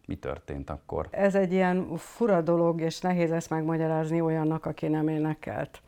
Mi 0.07 0.15
történt 0.15 0.71
akkor? 0.71 1.09
Ez 1.11 1.35
egy 1.35 1.53
ilyen 1.53 1.97
fura 1.97 2.41
dolog, 2.41 2.81
és 2.81 3.01
nehéz 3.01 3.33
ezt 3.33 3.51
megmagyarázni 3.51 4.21
olyannak, 4.21 4.67
aki 4.67 4.89
nem 4.89 5.09
énekelt. 5.09 5.83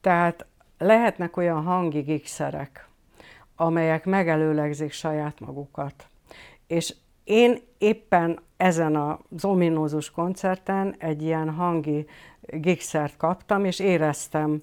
Tehát 0.00 0.46
lehetnek 0.78 1.36
olyan 1.36 1.62
hangi 1.62 2.00
gigszerek, 2.00 2.88
amelyek 3.56 4.04
megelőlegzik 4.04 4.92
saját 4.92 5.40
magukat. 5.40 6.06
És 6.66 6.94
én 7.28 7.58
éppen 7.78 8.38
ezen 8.56 8.96
az 8.96 9.44
ominózus 9.44 10.10
koncerten 10.10 10.94
egy 10.98 11.22
ilyen 11.22 11.50
hangi 11.50 12.06
gigszert 12.40 13.16
kaptam, 13.16 13.64
és 13.64 13.78
éreztem, 13.78 14.62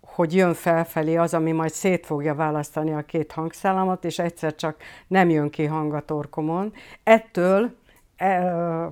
hogy 0.00 0.34
jön 0.34 0.54
felfelé 0.54 1.16
az, 1.16 1.34
ami 1.34 1.52
majd 1.52 1.70
szét 1.70 2.06
fogja 2.06 2.34
választani 2.34 2.92
a 2.92 3.02
két 3.02 3.32
hangszálamot, 3.32 4.04
és 4.04 4.18
egyszer 4.18 4.54
csak 4.54 4.76
nem 5.06 5.30
jön 5.30 5.50
ki 5.50 5.64
hang 5.64 5.94
a 5.94 6.04
torkomon. 6.04 6.72
Ettől 7.02 7.70
e, 8.16 8.90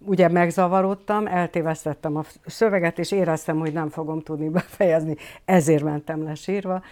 ugye 0.00 0.28
megzavarodtam, 0.28 1.26
eltévesztettem 1.26 2.16
a 2.16 2.22
szöveget, 2.46 2.98
és 2.98 3.12
éreztem, 3.12 3.58
hogy 3.58 3.72
nem 3.72 3.88
fogom 3.88 4.20
tudni 4.20 4.48
befejezni, 4.48 5.16
ezért 5.44 5.82
mentem 5.82 6.22
le 6.22 6.34
sírva, 6.34 6.82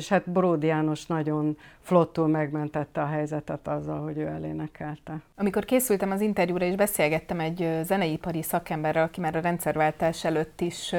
és 0.00 0.08
hát 0.08 0.30
Bródi 0.30 0.66
János 0.66 1.06
nagyon 1.06 1.56
flottul 1.80 2.26
megmentette 2.26 3.00
a 3.00 3.06
helyzetet 3.06 3.68
azzal, 3.68 4.02
hogy 4.02 4.18
ő 4.18 4.26
elénekelte. 4.26 5.20
Amikor 5.36 5.64
készültem 5.64 6.10
az 6.10 6.20
interjúra, 6.20 6.64
és 6.64 6.74
beszélgettem 6.74 7.40
egy 7.40 7.78
zeneipari 7.82 8.42
szakemberrel, 8.42 9.02
aki 9.02 9.20
már 9.20 9.36
a 9.36 9.40
rendszerváltás 9.40 10.24
előtt 10.24 10.60
is 10.60 10.94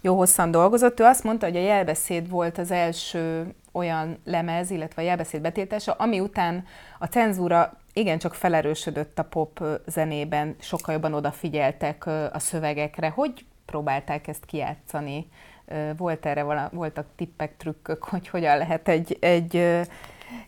jó 0.00 0.16
hosszan 0.16 0.50
dolgozott, 0.50 1.00
ő 1.00 1.04
azt 1.04 1.24
mondta, 1.24 1.46
hogy 1.46 1.56
a 1.56 1.60
jelbeszéd 1.60 2.28
volt 2.28 2.58
az 2.58 2.70
első 2.70 3.54
olyan 3.72 4.18
lemez, 4.24 4.70
illetve 4.70 5.02
a 5.02 5.04
jelbeszéd 5.04 5.40
betiltása, 5.40 5.92
ami 5.92 6.20
után 6.20 6.64
a 6.98 7.06
cenzúra 7.06 7.78
igencsak 7.92 8.34
felerősödött 8.34 9.18
a 9.18 9.24
pop 9.24 9.64
zenében, 9.86 10.56
sokkal 10.60 10.94
jobban 10.94 11.14
odafigyeltek 11.14 12.06
a 12.32 12.38
szövegekre. 12.38 13.08
Hogy 13.08 13.44
próbálták 13.64 14.28
ezt 14.28 14.44
kijátszani? 14.44 15.26
Volt 15.96 16.26
erre 16.26 16.42
vala, 16.42 16.70
voltak 16.72 17.06
tippek, 17.16 17.56
trükkök, 17.56 18.04
hogy 18.04 18.28
hogyan 18.28 18.58
lehet 18.58 18.88
egy, 18.88 19.16
egy, 19.20 19.56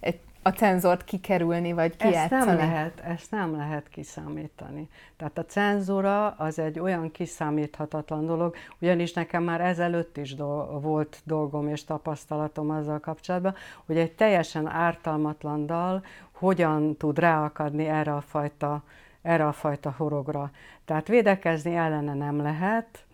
egy 0.00 0.20
a 0.46 0.50
cenzort 0.50 1.04
kikerülni, 1.04 1.72
vagy 1.72 1.96
kijátszani? 1.96 2.40
Ezt 2.40 2.46
nem 2.46 2.56
lehet, 2.56 3.00
ezt 3.00 3.30
nem 3.30 3.56
lehet 3.56 3.88
kiszámítani. 3.88 4.88
Tehát 5.16 5.38
a 5.38 5.44
cenzura 5.44 6.28
az 6.30 6.58
egy 6.58 6.78
olyan 6.78 7.10
kiszámíthatatlan 7.10 8.26
dolog, 8.26 8.54
ugyanis 8.80 9.12
nekem 9.12 9.42
már 9.42 9.60
ezelőtt 9.60 10.16
is 10.16 10.34
do- 10.34 10.82
volt 10.82 11.20
dolgom 11.24 11.68
és 11.68 11.84
tapasztalatom 11.84 12.70
azzal 12.70 13.00
kapcsolatban, 13.00 13.54
hogy 13.86 13.96
egy 13.96 14.12
teljesen 14.12 14.66
ártalmatlan 14.66 15.66
dal 15.66 16.04
hogyan 16.32 16.96
tud 16.96 17.18
ráakadni 17.18 17.86
erre 17.86 18.14
a 18.14 18.20
fajta, 18.20 18.82
erre 19.22 19.46
a 19.46 19.52
fajta 19.52 19.94
horogra. 19.96 20.50
Tehát 20.84 21.08
védekezni 21.08 21.74
ellene 21.74 22.14
nem 22.14 22.42
lehet, 22.42 23.05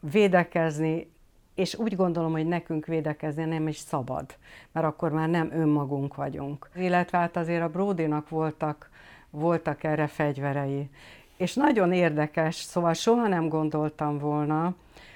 védekezni, 0.00 1.10
és 1.54 1.74
úgy 1.74 1.96
gondolom, 1.96 2.32
hogy 2.32 2.46
nekünk 2.46 2.86
védekezni 2.86 3.44
nem 3.44 3.68
is 3.68 3.76
szabad, 3.76 4.36
mert 4.72 4.86
akkor 4.86 5.10
már 5.10 5.28
nem 5.28 5.50
önmagunk 5.52 6.14
vagyunk. 6.14 6.68
Illetve 6.74 7.18
hát 7.18 7.36
azért 7.36 7.62
a 7.62 7.68
Bródinak 7.68 8.28
voltak, 8.28 8.90
voltak 9.30 9.84
erre 9.84 10.06
fegyverei. 10.06 10.90
És 11.36 11.54
nagyon 11.54 11.92
érdekes, 11.92 12.54
szóval 12.54 12.92
soha 12.92 13.28
nem 13.28 13.48
gondoltam 13.48 14.18
volna, 14.18 14.74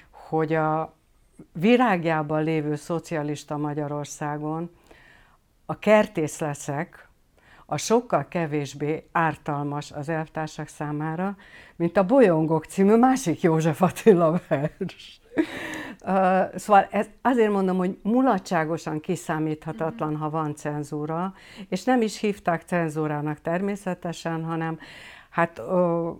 hogy 0.09 0.53
a 0.53 0.93
virágjában 1.51 2.43
lévő 2.43 2.75
szocialista 2.75 3.57
Magyarországon 3.57 4.69
a 5.65 5.79
kertész 5.79 6.39
leszek, 6.39 7.09
a 7.71 7.77
sokkal 7.77 8.27
kevésbé 8.27 9.03
ártalmas 9.11 9.91
az 9.91 10.09
elvtársak 10.09 10.67
számára, 10.67 11.35
mint 11.75 11.97
a 11.97 12.05
Bolyongok 12.05 12.65
című 12.65 12.95
másik 12.95 13.41
József 13.41 13.81
Attila 13.81 14.41
vers. 14.47 15.21
Uh, 16.05 16.55
szóval 16.55 16.87
ez, 16.91 17.07
azért 17.21 17.51
mondom, 17.51 17.77
hogy 17.77 17.97
mulatságosan 18.01 18.99
kiszámíthatatlan, 18.99 20.15
ha 20.15 20.29
van 20.29 20.55
cenzúra, 20.55 21.33
és 21.69 21.83
nem 21.83 22.01
is 22.01 22.19
hívták 22.19 22.61
cenzúrának 22.61 23.41
természetesen, 23.41 24.43
hanem 24.43 24.79
Hát 25.31 25.61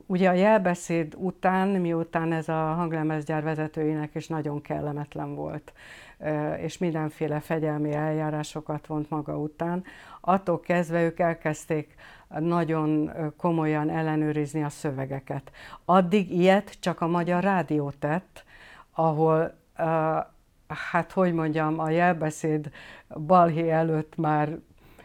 ugye 0.06 0.30
a 0.30 0.34
jelbeszéd 0.34 1.16
után, 1.18 1.68
miután 1.68 2.34
ez 2.34 2.50
a 2.50 2.74
hanglemezgyár 2.74 3.44
vezetőinek 3.44 4.16
is 4.16 4.28
nagyon 4.28 4.62
kellemetlen 4.62 5.36
volt, 5.36 5.74
és 6.58 6.78
mindenféle 6.78 7.40
fegyelmi 7.40 7.94
eljárásokat 7.94 8.88
vont 8.88 9.10
maga 9.10 9.38
után, 9.38 9.84
attól 10.22 10.60
kezdve 10.60 11.04
ők 11.04 11.20
elkezdték 11.20 11.96
nagyon 12.40 13.12
komolyan 13.38 13.90
ellenőrizni 13.90 14.64
a 14.64 14.70
szövegeket. 14.70 15.52
Addig 15.86 16.32
ilyet 16.32 16.78
csak 16.80 17.02
a 17.02 17.08
Magyar 17.08 17.44
Rádió 17.44 17.92
tett, 18.00 18.44
ahol 18.94 19.54
hát 20.68 21.12
hogy 21.12 21.34
mondjam, 21.34 21.80
a 21.80 21.90
jelbeszéd 21.90 22.72
balhé 23.26 23.70
előtt 23.70 24.16
már 24.16 24.58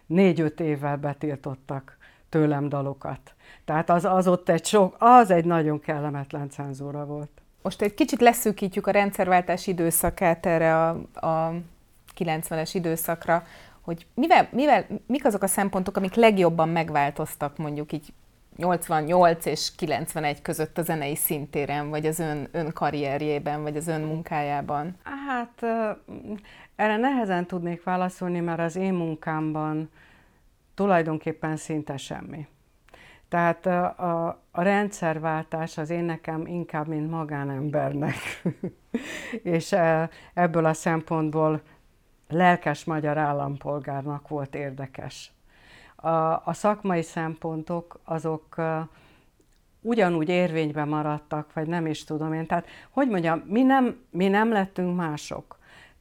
négy-öt 0.06 0.60
évvel 0.60 0.96
betiltottak 0.96 1.96
tőlem 2.28 2.68
dalokat. 2.68 3.34
Tehát 3.64 3.90
az, 3.90 4.04
az 4.04 4.28
ott 4.28 4.48
egy 4.48 4.64
sok, 4.64 4.96
az 4.98 5.30
egy 5.30 5.44
nagyon 5.44 5.80
kellemetlen 5.80 6.50
cenzúra 6.50 7.04
volt. 7.04 7.30
Most 7.62 7.82
egy 7.82 7.94
kicsit 7.94 8.20
leszűkítjük 8.20 8.86
a 8.86 8.90
rendszerváltás 8.90 9.66
időszakát 9.66 10.46
erre 10.46 10.86
a, 10.86 10.88
a 11.26 11.52
90-es 12.18 12.70
időszakra, 12.72 13.44
hogy 13.80 14.06
mivel, 14.14 14.48
mivel, 14.50 14.86
mik 15.06 15.24
azok 15.24 15.42
a 15.42 15.46
szempontok, 15.46 15.96
amik 15.96 16.14
legjobban 16.14 16.68
megváltoztak 16.68 17.56
mondjuk 17.56 17.92
így 17.92 18.12
88 18.56 19.46
és 19.46 19.70
91 19.76 20.42
között 20.42 20.78
a 20.78 20.82
zenei 20.82 21.16
szintéren, 21.16 21.90
vagy 21.90 22.06
az 22.06 22.18
ön, 22.18 22.48
ön 22.52 22.72
karrierjében, 22.72 23.62
vagy 23.62 23.76
az 23.76 23.88
ön 23.88 24.00
munkájában? 24.00 24.96
Hát 25.28 25.62
erre 26.76 26.96
nehezen 26.96 27.46
tudnék 27.46 27.82
válaszolni, 27.82 28.40
mert 28.40 28.60
az 28.60 28.76
én 28.76 28.94
munkámban 28.94 29.90
tulajdonképpen 30.76 31.56
szinte 31.56 31.96
semmi. 31.96 32.46
Tehát 33.28 33.66
a, 33.66 33.84
a, 33.84 34.42
a 34.50 34.62
rendszerváltás 34.62 35.78
az 35.78 35.90
én 35.90 36.04
nekem 36.04 36.46
inkább, 36.46 36.86
mint 36.86 37.10
magánembernek. 37.10 38.14
és 39.42 39.74
ebből 40.34 40.64
a 40.64 40.72
szempontból 40.72 41.62
lelkes 42.28 42.84
magyar 42.84 43.18
állampolgárnak 43.18 44.28
volt 44.28 44.54
érdekes. 44.54 45.32
A, 45.96 46.08
a 46.44 46.52
szakmai 46.52 47.02
szempontok 47.02 48.00
azok 48.04 48.56
ugyanúgy 49.80 50.28
érvényben 50.28 50.88
maradtak, 50.88 51.52
vagy 51.52 51.66
nem 51.66 51.86
is 51.86 52.04
tudom 52.04 52.32
én. 52.32 52.46
Tehát, 52.46 52.66
hogy 52.90 53.08
mondjam, 53.08 53.42
mi 53.46 53.62
nem, 53.62 54.00
mi 54.10 54.28
nem 54.28 54.52
lettünk 54.52 54.96
mások. 54.96 55.55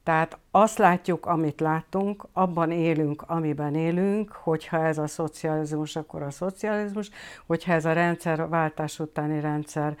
Tehát 0.06 0.38
azt 0.50 0.78
látjuk, 0.78 1.26
amit 1.26 1.60
látunk, 1.60 2.26
abban 2.32 2.70
élünk, 2.70 3.22
amiben 3.26 3.74
élünk, 3.74 4.32
hogyha 4.32 4.86
ez 4.86 4.98
a 4.98 5.06
szocializmus, 5.06 5.96
akkor 5.96 6.22
a 6.22 6.30
szocializmus, 6.30 7.10
hogyha 7.46 7.72
ez 7.72 7.84
a 7.84 7.92
rendszerváltás 7.92 8.98
utáni 8.98 9.40
rendszer, 9.40 9.96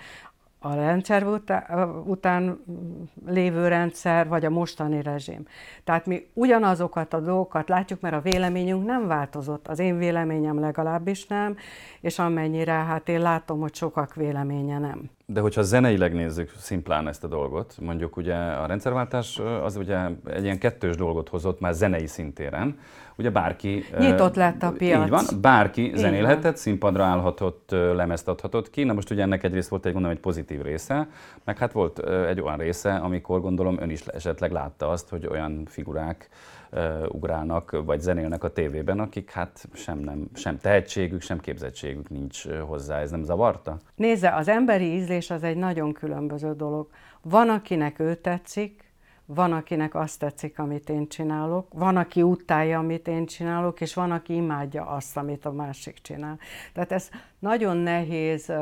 a 0.58 0.74
rendszer 0.74 1.26
után 2.04 2.60
lévő 3.26 3.68
rendszer, 3.68 4.28
vagy 4.28 4.44
a 4.44 4.50
mostani 4.50 5.02
rezsim. 5.02 5.46
Tehát 5.84 6.06
mi 6.06 6.26
ugyanazokat 6.32 7.14
a 7.14 7.20
dolgokat 7.20 7.68
látjuk, 7.68 8.00
mert 8.00 8.14
a 8.14 8.20
véleményünk 8.20 8.86
nem 8.86 9.06
változott. 9.06 9.68
Az 9.68 9.78
én 9.78 9.98
véleményem 9.98 10.60
legalábbis 10.60 11.26
nem, 11.26 11.56
és 12.00 12.18
amennyire 12.18 12.72
hát 12.72 13.08
én 13.08 13.20
látom, 13.20 13.60
hogy 13.60 13.74
sokak 13.74 14.14
véleménye 14.14 14.78
nem. 14.78 15.10
De 15.28 15.40
hogyha 15.40 15.62
zeneileg 15.62 16.14
nézzük 16.14 16.52
szimplán 16.56 17.08
ezt 17.08 17.24
a 17.24 17.28
dolgot, 17.28 17.74
mondjuk 17.80 18.16
ugye 18.16 18.34
a 18.34 18.66
rendszerváltás 18.66 19.38
az 19.62 19.76
ugye 19.76 19.98
egy 20.26 20.44
ilyen 20.44 20.58
kettős 20.58 20.96
dolgot 20.96 21.28
hozott 21.28 21.60
már 21.60 21.72
zenei 21.72 22.06
szintéren, 22.06 22.78
ugye 23.16 23.30
bárki... 23.30 23.84
Nyitott 23.98 24.34
lett 24.34 24.62
a 24.62 24.72
piac. 24.72 25.04
Így 25.04 25.10
van, 25.10 25.24
bárki 25.40 25.82
így 25.82 25.96
zenélhetett, 25.96 26.42
van. 26.42 26.54
színpadra 26.54 27.04
állhatott, 27.04 27.70
lemezt 27.70 28.28
adhatott 28.28 28.70
ki. 28.70 28.84
Na 28.84 28.92
most 28.92 29.10
ugye 29.10 29.22
ennek 29.22 29.42
egyrészt 29.42 29.68
volt 29.68 29.86
egy, 29.86 29.92
mondom, 29.92 30.10
egy 30.10 30.20
pozitív 30.20 30.62
része, 30.62 31.08
meg 31.44 31.58
hát 31.58 31.72
volt 31.72 31.98
egy 32.08 32.40
olyan 32.40 32.58
része, 32.58 32.94
amikor 32.94 33.40
gondolom 33.40 33.80
ön 33.80 33.90
is 33.90 34.06
esetleg 34.06 34.52
látta 34.52 34.88
azt, 34.88 35.08
hogy 35.08 35.26
olyan 35.26 35.62
figurák 35.66 36.28
ugrálnak, 37.08 37.82
vagy 37.84 38.00
zenélnek 38.00 38.44
a 38.44 38.52
tévében, 38.52 39.00
akik 39.00 39.30
hát 39.30 39.68
sem, 39.72 39.98
nem, 39.98 40.28
sem 40.34 40.58
tehetségük, 40.58 41.20
sem 41.20 41.40
képzettségük 41.40 42.08
nincs 42.10 42.48
hozzá. 42.48 43.00
Ez 43.00 43.10
nem 43.10 43.22
zavarta? 43.22 43.78
Nézze, 43.94 44.34
az 44.34 44.48
emberi 44.48 44.84
ízlés 44.84 45.30
az 45.30 45.42
egy 45.42 45.56
nagyon 45.56 45.92
különböző 45.92 46.54
dolog. 46.54 46.88
Van, 47.22 47.48
akinek 47.48 47.98
ő 47.98 48.14
tetszik, 48.14 48.84
van, 49.26 49.52
akinek 49.52 49.94
azt 49.94 50.18
tetszik, 50.18 50.58
amit 50.58 50.88
én 50.88 51.08
csinálok, 51.08 51.66
van, 51.72 51.96
aki 51.96 52.22
utálja, 52.22 52.78
amit 52.78 53.08
én 53.08 53.26
csinálok, 53.26 53.80
és 53.80 53.94
van, 53.94 54.10
aki 54.10 54.34
imádja 54.34 54.86
azt, 54.86 55.16
amit 55.16 55.44
a 55.44 55.52
másik 55.52 55.98
csinál. 56.02 56.38
Tehát 56.72 56.92
ez 56.92 57.08
nagyon 57.38 57.76
nehéz, 57.76 58.52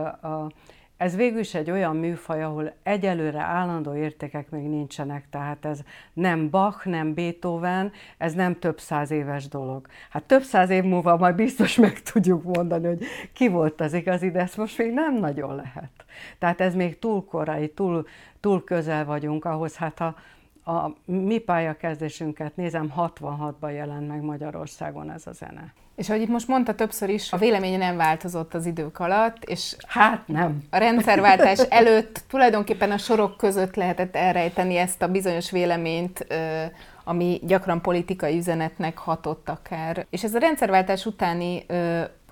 ez 0.96 1.16
végül 1.16 1.38
is 1.38 1.54
egy 1.54 1.70
olyan 1.70 1.96
műfaj, 1.96 2.42
ahol 2.42 2.72
egyelőre 2.82 3.40
állandó 3.40 3.94
értékek 3.94 4.50
még 4.50 4.62
nincsenek, 4.62 5.26
tehát 5.30 5.64
ez 5.64 5.80
nem 6.12 6.50
Bach, 6.50 6.86
nem 6.86 7.14
Beethoven, 7.14 7.92
ez 8.18 8.34
nem 8.34 8.58
több 8.58 8.80
száz 8.80 9.10
éves 9.10 9.48
dolog. 9.48 9.86
Hát 10.10 10.22
több 10.22 10.42
száz 10.42 10.70
év 10.70 10.84
múlva 10.84 11.16
majd 11.16 11.34
biztos 11.34 11.76
meg 11.76 12.02
tudjuk 12.02 12.42
mondani, 12.42 12.86
hogy 12.86 13.04
ki 13.32 13.48
volt 13.48 13.80
az 13.80 13.92
igazi, 13.92 14.30
de 14.30 14.40
ezt 14.40 14.56
most 14.56 14.78
még 14.78 14.92
nem 14.92 15.14
nagyon 15.14 15.54
lehet. 15.54 16.04
Tehát 16.38 16.60
ez 16.60 16.74
még 16.74 16.98
túl 16.98 17.24
korai, 17.24 17.68
túl, 17.68 18.06
túl 18.40 18.64
közel 18.64 19.04
vagyunk 19.04 19.44
ahhoz, 19.44 19.76
hát 19.76 19.98
ha 19.98 20.14
a 20.72 20.96
mi 21.04 21.38
pályakezdésünket 21.38 22.56
nézem, 22.56 22.92
66-ban 22.96 23.72
jelent 23.74 24.08
meg 24.08 24.22
Magyarországon 24.22 25.10
ez 25.10 25.26
a 25.26 25.32
zene. 25.32 25.72
És 25.96 26.08
ahogy 26.08 26.22
itt 26.22 26.28
most 26.28 26.48
mondta 26.48 26.74
többször 26.74 27.08
is, 27.08 27.32
a 27.32 27.36
véleménye 27.36 27.76
nem 27.76 27.96
változott 27.96 28.54
az 28.54 28.66
idők 28.66 28.98
alatt, 28.98 29.44
és 29.44 29.76
hát 29.86 30.28
nem. 30.28 30.62
A 30.70 30.76
rendszerváltás 30.76 31.58
előtt 31.80 32.24
tulajdonképpen 32.28 32.90
a 32.90 32.98
sorok 32.98 33.36
között 33.36 33.74
lehetett 33.74 34.16
elrejteni 34.16 34.76
ezt 34.76 35.02
a 35.02 35.08
bizonyos 35.08 35.50
véleményt, 35.50 36.26
ami 37.04 37.40
gyakran 37.42 37.80
politikai 37.80 38.36
üzenetnek 38.36 38.98
hatott 38.98 39.48
akár. 39.48 40.06
És 40.10 40.24
ez 40.24 40.34
a 40.34 40.38
rendszerváltás 40.38 41.06
utáni 41.06 41.66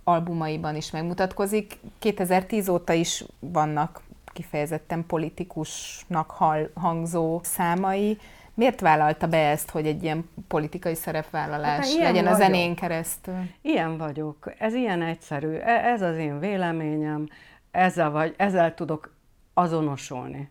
albumaiban 0.04 0.76
is 0.76 0.90
megmutatkozik. 0.90 1.78
2010 1.98 2.68
óta 2.68 2.92
is 2.92 3.24
vannak 3.38 4.00
kifejezetten 4.32 5.06
politikusnak 5.06 6.30
hangzó 6.74 7.40
számai. 7.42 8.18
Miért 8.54 8.80
vállalta 8.80 9.26
be 9.26 9.48
ezt, 9.48 9.70
hogy 9.70 9.86
egy 9.86 10.02
ilyen 10.02 10.30
politikai 10.48 10.94
szerepvállalás 10.94 11.88
hát, 11.88 11.98
legyen 11.98 12.24
vagyok. 12.24 12.38
a 12.38 12.42
zenén 12.42 12.74
keresztül? 12.74 13.34
Ilyen 13.60 13.98
vagyok. 13.98 14.52
Ez 14.58 14.74
ilyen 14.74 15.02
egyszerű. 15.02 15.52
E, 15.52 15.70
ez 15.70 16.02
az 16.02 16.16
én 16.16 16.38
véleményem. 16.38 17.28
Ezzel, 17.70 18.10
vagy, 18.10 18.34
ezzel 18.36 18.74
tudok 18.74 19.14
azonosulni. 19.54 20.50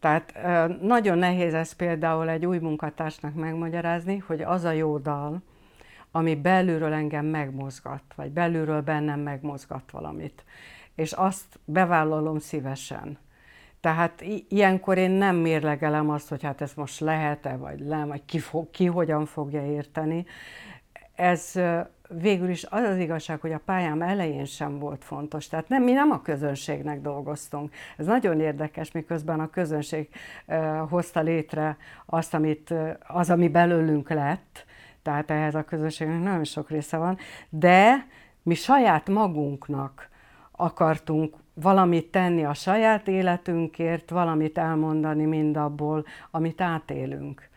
Tehát 0.00 0.34
nagyon 0.80 1.18
nehéz 1.18 1.54
ezt 1.54 1.74
például 1.74 2.28
egy 2.28 2.46
új 2.46 2.58
munkatársnak 2.58 3.34
megmagyarázni, 3.34 4.18
hogy 4.26 4.40
az 4.40 4.64
a 4.64 4.70
jó 4.70 4.98
dal, 4.98 5.42
ami 6.10 6.34
belülről 6.34 6.92
engem 6.92 7.26
megmozgat, 7.26 8.02
vagy 8.16 8.30
belülről 8.30 8.80
bennem 8.80 9.20
megmozgat 9.20 9.90
valamit 9.90 10.44
és 11.00 11.12
azt 11.12 11.58
bevállalom 11.64 12.38
szívesen. 12.38 13.18
Tehát 13.80 14.24
ilyenkor 14.48 14.98
én 14.98 15.10
nem 15.10 15.36
mérlegelem 15.36 16.10
azt, 16.10 16.28
hogy 16.28 16.42
hát 16.42 16.60
ez 16.60 16.72
most 16.74 17.00
lehet-e, 17.00 17.56
vagy 17.56 17.84
nem, 17.84 18.08
vagy 18.08 18.24
ki, 18.24 18.38
fog, 18.38 18.70
ki 18.70 18.86
hogyan 18.86 19.26
fogja 19.26 19.66
érteni. 19.66 20.26
Ez 21.14 21.52
végül 22.08 22.48
is 22.48 22.64
az 22.64 22.82
az 22.82 22.96
igazság, 22.96 23.40
hogy 23.40 23.52
a 23.52 23.60
pályám 23.64 24.02
elején 24.02 24.44
sem 24.44 24.78
volt 24.78 25.04
fontos. 25.04 25.48
Tehát 25.48 25.68
nem, 25.68 25.82
mi 25.82 25.92
nem 25.92 26.10
a 26.10 26.22
közönségnek 26.22 27.00
dolgoztunk. 27.00 27.74
Ez 27.96 28.06
nagyon 28.06 28.40
érdekes, 28.40 28.92
miközben 28.92 29.40
a 29.40 29.50
közönség 29.50 30.08
hozta 30.88 31.20
létre 31.20 31.76
azt, 32.06 32.34
amit, 32.34 32.74
az, 33.06 33.30
ami 33.30 33.48
belőlünk 33.48 34.08
lett, 34.10 34.64
tehát 35.02 35.30
ehhez 35.30 35.54
a 35.54 35.64
közönségnek 35.64 36.22
nagyon 36.22 36.44
sok 36.44 36.70
része 36.70 36.96
van, 36.96 37.18
de 37.48 38.06
mi 38.42 38.54
saját 38.54 39.08
magunknak 39.08 40.08
akartunk 40.60 41.34
valamit 41.54 42.10
tenni 42.10 42.44
a 42.44 42.54
saját 42.54 43.08
életünkért, 43.08 44.10
valamit 44.10 44.58
elmondani 44.58 45.24
mindabból, 45.24 46.04
amit 46.30 46.60
átélünk. 46.60 47.48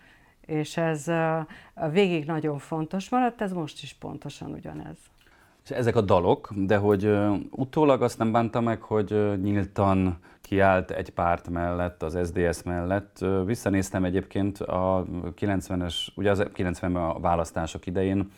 És 0.45 0.77
ez 0.77 1.11
végig 1.91 2.25
nagyon 2.25 2.57
fontos 2.57 3.09
maradt, 3.09 3.41
ez 3.41 3.51
most 3.51 3.83
is 3.83 3.93
pontosan 3.93 4.51
ugyanez. 4.51 4.97
És 5.63 5.69
ezek 5.69 5.95
a 5.95 6.01
dalok, 6.01 6.49
de 6.55 6.77
hogy 6.77 7.17
utólag 7.49 8.01
azt 8.01 8.17
nem 8.17 8.31
bánta 8.31 8.61
meg, 8.61 8.81
hogy 8.81 9.39
nyíltan 9.41 10.17
kiállt 10.41 10.91
egy 10.91 11.09
párt 11.09 11.49
mellett, 11.49 12.03
az 12.03 12.17
SDS 12.23 12.63
mellett. 12.63 13.25
Visszanéztem 13.45 14.03
egyébként 14.03 14.59
a 14.59 15.05
90-es, 15.39 15.95
ugye 16.15 16.31
az 16.31 16.47
90-ben 16.55 16.95
a 16.95 17.19
választások 17.19 17.85
idején, 17.85 18.31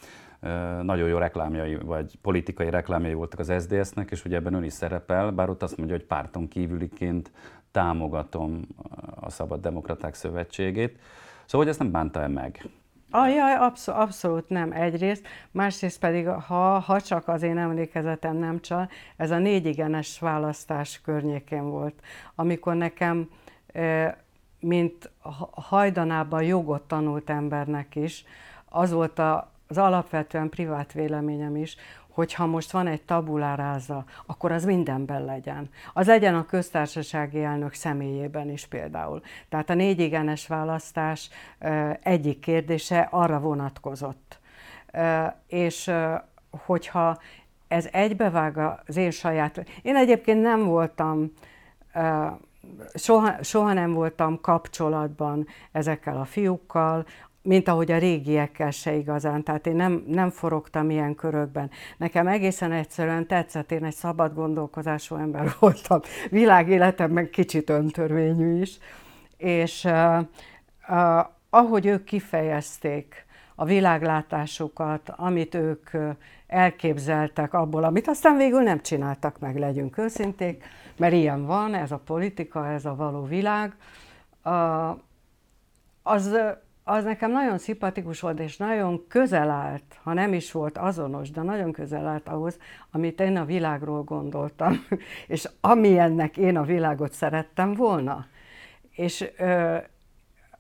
nagyon 0.82 1.08
jó 1.08 1.18
reklámjai, 1.18 1.76
vagy 1.76 2.16
politikai 2.22 2.70
reklámjai 2.70 3.14
voltak 3.14 3.40
az 3.40 3.54
SDS-nek, 3.60 4.12
és 4.12 4.26
ugye 4.26 4.36
ebben 4.36 4.54
ön 4.54 4.64
is 4.64 4.74
szerepel, 4.74 5.32
bár 5.32 5.50
ott 5.50 5.64
azt 5.64 5.78
mondja, 5.78 5.96
hogy 5.96 6.06
párton 6.06 6.48
kívüliként 6.48 7.32
támogatom 7.72 8.62
a 9.16 9.30
Szabad 9.30 9.62
Demokraták 9.62 10.14
Szövetségét. 10.14 11.00
Szóval, 11.46 11.66
hogy 11.66 11.68
ezt 11.68 11.80
nem 11.80 11.92
bánta 11.92 12.22
-e 12.22 12.28
meg? 12.28 12.70
Ajaj, 13.10 13.56
abszol, 13.56 13.96
abszolút 13.96 14.50
nem 14.50 14.72
egyrészt, 14.72 15.28
másrészt 15.52 16.00
pedig, 16.00 16.28
ha, 16.28 16.80
ha 16.80 17.02
csak 17.02 17.28
az 17.28 17.44
én 17.44 17.58
emlékezetem 17.58 18.36
nem 18.38 18.62
csal, 18.62 18.90
ez 19.18 19.32
a 19.32 19.38
négy 19.38 19.66
igenes 19.66 20.20
választás 20.20 21.02
környékén 21.02 21.70
volt, 21.70 22.02
amikor 22.36 22.76
nekem, 22.76 23.30
mint 24.60 25.12
hajdanában 25.52 26.44
jogot 26.44 26.82
tanult 26.82 27.30
embernek 27.30 27.96
is, 27.96 28.26
az 28.70 28.92
volt 28.92 29.20
a, 29.20 29.55
az 29.68 29.78
alapvetően 29.78 30.50
privát 30.50 30.94
véleményem 30.94 31.56
is, 31.56 31.76
hogyha 32.16 32.46
most 32.46 32.72
van 32.72 32.88
egy 32.88 33.02
tabuláráza, 33.02 34.06
akkor 34.26 34.52
az 34.52 34.66
mindenben 34.66 35.26
legyen. 35.26 35.70
Az 35.94 36.08
legyen 36.08 36.36
a 36.36 36.46
köztársasági 36.46 37.44
elnök 37.44 37.74
személyében 37.74 38.50
is 38.50 38.66
például. 38.66 39.22
Tehát 39.50 39.70
a 39.70 39.74
négy 39.74 40.00
igenes 40.00 40.48
választás 40.48 41.30
egyik 42.02 42.40
kérdése 42.40 43.08
arra 43.12 43.40
vonatkozott. 43.40 44.40
És 45.48 45.92
hogyha 46.66 47.20
ez 47.68 47.88
egybevág 47.92 48.58
az 48.58 48.98
én 48.98 49.12
saját... 49.12 49.66
Én 49.82 49.96
egyébként 49.96 50.42
nem 50.42 50.66
voltam 50.66 51.32
soha, 52.94 53.44
soha 53.44 53.74
nem 53.74 53.94
voltam 53.94 54.42
kapcsolatban 54.42 55.48
ezekkel 55.72 56.18
a 56.18 56.26
fiúkkal, 56.26 57.06
mint 57.46 57.68
ahogy 57.68 57.92
a 57.92 57.98
régiekkel 57.98 58.72
se 58.72 58.94
igazán, 58.94 59.44
tehát 59.44 59.68
én 59.68 59.76
nem, 59.76 60.04
nem 60.08 60.30
forogtam 60.30 60.90
ilyen 60.90 61.16
körökben. 61.16 61.72
Nekem 61.98 62.28
egészen 62.28 62.72
egyszerűen 62.72 63.28
tetszett, 63.28 63.72
én 63.72 63.86
egy 63.86 63.96
szabad 63.96 64.34
gondolkozású 64.34 65.16
ember 65.16 65.56
voltam, 65.60 66.00
világéletemben 66.30 67.30
kicsit 67.30 67.70
öntörvényű 67.70 68.62
is, 68.62 68.78
és 69.38 69.84
uh, 69.84 70.20
uh, 70.90 71.26
ahogy 71.50 71.86
ők 71.86 72.04
kifejezték 72.04 73.26
a 73.56 73.66
világlátásukat, 73.66 75.10
amit 75.16 75.56
ők 75.56 75.90
elképzeltek 76.48 77.54
abból, 77.54 77.84
amit 77.84 78.08
aztán 78.08 78.38
végül 78.38 78.62
nem 78.62 78.82
csináltak 78.82 79.40
meg, 79.40 79.58
legyünk 79.58 79.98
őszinték, 79.98 80.64
mert 80.98 81.14
ilyen 81.14 81.46
van, 81.46 81.74
ez 81.74 81.92
a 81.92 81.98
politika, 82.06 82.68
ez 82.68 82.86
a 82.86 82.96
való 82.96 83.24
világ, 83.24 83.76
uh, 84.46 84.90
az 86.04 86.38
az 86.88 87.04
nekem 87.04 87.32
nagyon 87.32 87.58
szimpatikus 87.58 88.20
volt, 88.20 88.40
és 88.40 88.58
nagyon 88.58 89.08
közel 89.08 89.50
állt, 89.50 90.00
ha 90.04 90.14
nem 90.14 90.34
is 90.34 90.52
volt 90.52 90.78
azonos, 90.78 91.32
de 91.32 91.42
nagyon 91.42 91.72
közel 91.72 92.08
állt 92.08 92.28
ahhoz, 92.28 92.60
amit 92.92 93.20
én 93.20 93.38
a 93.38 93.46
világról 93.46 94.04
gondoltam, 94.04 94.86
és 95.28 95.50
amilyennek 95.62 96.38
én 96.38 96.58
a 96.58 96.64
világot 96.64 97.12
szerettem 97.12 97.74
volna. 97.74 98.26
És 98.92 99.26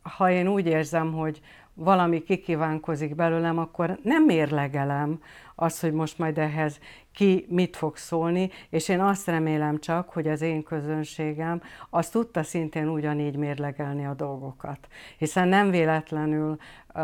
ha 0.02 0.32
én 0.32 0.48
úgy 0.48 0.66
érzem, 0.66 1.14
hogy 1.14 1.42
valami 1.76 2.24
kikívánkozik 2.24 3.16
belőlem, 3.16 3.58
akkor 3.58 4.00
nem 4.04 4.24
mérlegelem 4.24 5.20
azt, 5.56 5.82
hogy 5.82 5.92
most 5.92 6.18
majd 6.18 6.38
ehhez 6.38 6.80
ki 7.14 7.46
mit 7.50 7.76
fog 7.76 7.98
szólni, 7.98 8.50
és 8.70 8.90
én 8.90 9.00
azt 9.00 9.28
remélem 9.28 9.80
csak, 9.80 10.10
hogy 10.10 10.28
az 10.28 10.42
én 10.42 10.64
közönségem 10.64 11.62
azt 11.90 12.12
tudta 12.12 12.44
szintén 12.44 12.88
ugyanígy 12.88 13.36
mérlegelni 13.36 14.06
a 14.06 14.14
dolgokat. 14.14 14.88
Hiszen 15.18 15.48
nem 15.48 15.70
véletlenül 15.70 16.58
uh, 16.96 17.04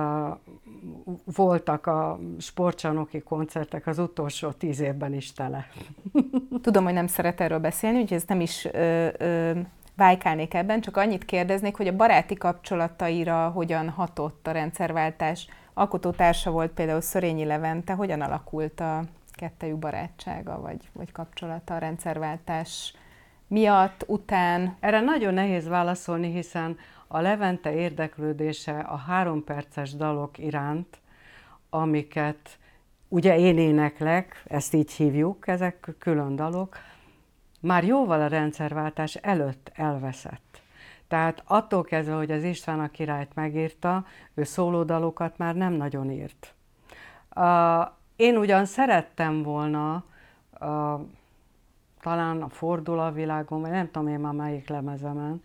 voltak 1.36 1.88
a 1.88 2.20
sportcsarnoki 2.40 3.20
koncertek 3.20 3.88
az 3.88 4.00
utolsó 4.00 4.52
tíz 4.52 4.80
évben 4.80 5.14
is 5.14 5.34
tele. 5.34 5.68
Tudom, 6.62 6.84
hogy 6.84 6.94
nem 6.94 7.08
szeret 7.08 7.42
erről 7.42 7.60
beszélni, 7.60 8.00
úgyhogy 8.00 8.18
ez 8.18 8.24
nem 8.28 8.42
is 8.42 8.66
ö, 8.66 9.08
ö, 9.18 9.60
vájkálnék 9.96 10.54
ebben, 10.54 10.82
csak 10.82 10.98
annyit 10.98 11.26
kérdeznék, 11.26 11.76
hogy 11.76 11.88
a 11.88 11.96
baráti 11.96 12.36
kapcsolataira 12.36 13.50
hogyan 13.50 13.90
hatott 13.90 14.48
a 14.48 14.52
rendszerváltás. 14.52 15.48
Alkotótársa 15.74 16.52
volt 16.52 16.72
például 16.72 17.02
Szörényi 17.02 17.46
Levente, 17.46 17.94
hogyan 17.94 18.22
alakult 18.22 18.80
a 18.80 19.04
kettejük 19.32 19.78
barátsága 19.78 20.62
vagy, 20.62 20.90
vagy 20.94 21.12
kapcsolata 21.12 21.76
a 21.76 21.78
rendszerváltás 21.78 22.94
miatt, 23.48 24.04
után? 24.08 24.76
Erre 24.80 25.00
nagyon 25.00 25.34
nehéz 25.34 25.68
válaszolni, 25.68 26.32
hiszen 26.32 26.78
a 27.08 27.20
Levente 27.20 27.74
érdeklődése 27.74 28.80
a 28.80 28.96
három 28.96 29.44
perces 29.44 29.96
dalok 29.96 30.38
iránt, 30.38 31.00
amiket 31.70 32.58
ugye 33.08 33.38
én 33.40 33.58
éneklek, 33.58 34.44
ezt 34.48 34.74
így 34.74 34.92
hívjuk, 34.92 35.48
ezek 35.48 35.96
külön 36.00 36.36
dalok, 36.36 36.78
már 37.62 37.84
jóval 37.84 38.22
a 38.22 38.28
rendszerváltás 38.28 39.16
előtt 39.16 39.72
elveszett. 39.74 40.62
Tehát 41.08 41.44
attól 41.46 41.84
kezdve, 41.84 42.16
hogy 42.16 42.32
az 42.32 42.44
István 42.44 42.80
a 42.80 42.90
királyt 42.90 43.36
megírta, 43.36 44.06
ő 44.34 44.44
szólódalokat 44.44 45.38
már 45.38 45.56
nem 45.56 45.74
nagyon 45.74 46.12
írt. 46.12 46.54
Én 48.16 48.38
ugyan 48.38 48.66
szerettem 48.66 49.44
volna, 49.44 50.04
talán 52.02 52.42
a 52.42 52.50
Fordul 52.50 53.00
a 53.00 53.12
világon, 53.12 53.62
vagy 53.62 53.70
nem 53.70 53.92
tudom 53.92 54.08
én 54.08 54.20
már 54.20 54.34
melyik 54.34 54.70
lemezemen, 54.70 55.42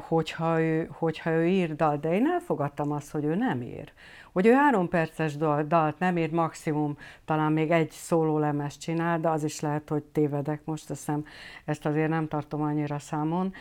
hogyha 0.00 0.60
ő, 0.60 0.88
hogyha 0.92 1.30
ő 1.30 1.46
ír 1.46 1.76
dal, 1.76 1.96
de 1.96 2.14
én 2.14 2.26
elfogadtam 2.26 2.92
azt, 2.92 3.10
hogy 3.10 3.24
ő 3.24 3.34
nem 3.34 3.62
ír. 3.62 3.92
Hogy 4.32 4.46
ő 4.46 4.52
három 4.52 4.88
perces 4.88 5.36
dal, 5.36 5.62
dalt 5.62 5.98
nem 5.98 6.16
ír, 6.16 6.30
maximum 6.30 6.96
talán 7.24 7.52
még 7.52 7.70
egy 7.70 7.90
szólólemez 7.90 8.76
csinál, 8.78 9.20
de 9.20 9.28
az 9.28 9.44
is 9.44 9.60
lehet, 9.60 9.88
hogy 9.88 10.02
tévedek 10.02 10.60
most, 10.64 10.90
azt 10.90 10.98
hiszem, 10.98 11.24
ezt 11.64 11.86
azért 11.86 12.08
nem 12.08 12.28
tartom 12.28 12.62
annyira 12.62 12.98
számon. 12.98 13.52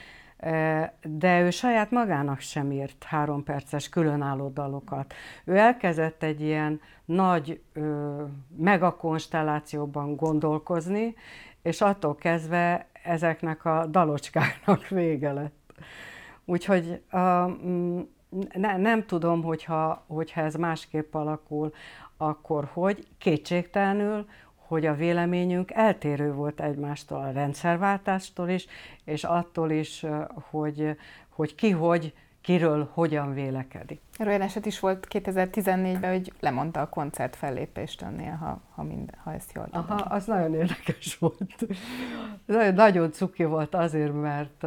De 1.01 1.41
ő 1.41 1.49
saját 1.49 1.91
magának 1.91 2.39
sem 2.39 2.71
írt 2.71 3.03
három 3.03 3.43
perces 3.43 3.89
különálló 3.89 4.49
dalokat. 4.49 5.13
Ő 5.45 5.57
elkezdett 5.57 6.23
egy 6.23 6.41
ilyen 6.41 6.81
nagy 7.05 7.61
ö, 7.73 8.23
megakonstellációban 8.57 10.15
gondolkozni, 10.15 11.15
és 11.61 11.81
attól 11.81 12.15
kezdve 12.15 12.87
ezeknek 13.03 13.65
a 13.65 13.85
dalocskáknak 13.85 14.87
vége 14.87 15.31
lett. 15.31 15.64
Úgyhogy 16.45 17.01
uh, 17.11 17.51
ne, 18.53 18.77
nem 18.77 19.05
tudom, 19.05 19.43
hogyha, 19.43 20.03
hogyha 20.07 20.41
ez 20.41 20.55
másképp 20.55 21.13
alakul, 21.13 21.73
akkor 22.17 22.69
hogy 22.73 23.07
kétségtelenül, 23.17 24.25
hogy 24.55 24.85
a 24.85 24.95
véleményünk 24.95 25.71
eltérő 25.71 26.33
volt 26.33 26.59
egymástól 26.59 27.17
a 27.17 27.31
rendszerváltástól 27.31 28.49
is, 28.49 28.65
és 29.03 29.23
attól 29.23 29.71
is, 29.71 30.05
hogy, 30.49 30.97
hogy 31.29 31.55
ki 31.55 31.69
hogy, 31.69 32.13
kiről 32.41 32.89
hogyan 32.93 33.33
vélekedik. 33.33 34.01
Erről 34.17 34.41
eset 34.41 34.65
is 34.65 34.79
volt 34.79 35.07
2014-ben, 35.09 36.11
hogy 36.11 36.33
lemondta 36.39 36.81
a 36.81 36.89
koncert 36.89 37.35
fellépést 37.35 38.01
önnél, 38.01 38.35
ha, 38.35 38.61
ha, 38.75 38.83
minden, 38.83 39.15
ha 39.23 39.33
ezt 39.33 39.51
jól 39.53 39.65
tudom. 39.65 39.85
Aha, 39.89 40.01
az 40.01 40.25
nagyon 40.25 40.53
érdekes 40.53 41.17
volt. 41.17 41.55
Nagyon, 42.45 42.73
nagyon 42.73 43.11
cuki 43.11 43.43
volt 43.43 43.75
azért, 43.75 44.21
mert 44.21 44.65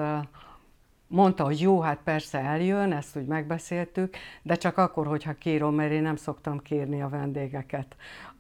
mondta, 1.09 1.45
hogy 1.45 1.61
jó, 1.61 1.81
hát 1.81 1.99
persze 2.05 2.39
eljön, 2.39 2.93
ezt 2.93 3.17
úgy 3.17 3.27
megbeszéltük, 3.27 4.17
de 4.43 4.55
csak 4.55 4.77
akkor, 4.77 5.07
hogyha 5.07 5.33
kírom, 5.33 5.75
mert 5.75 5.93
én 5.93 6.03
nem 6.03 6.17
szoktam 6.17 6.63
kérni 6.63 7.03
a 7.03 7.09
vendégeket 7.09 7.97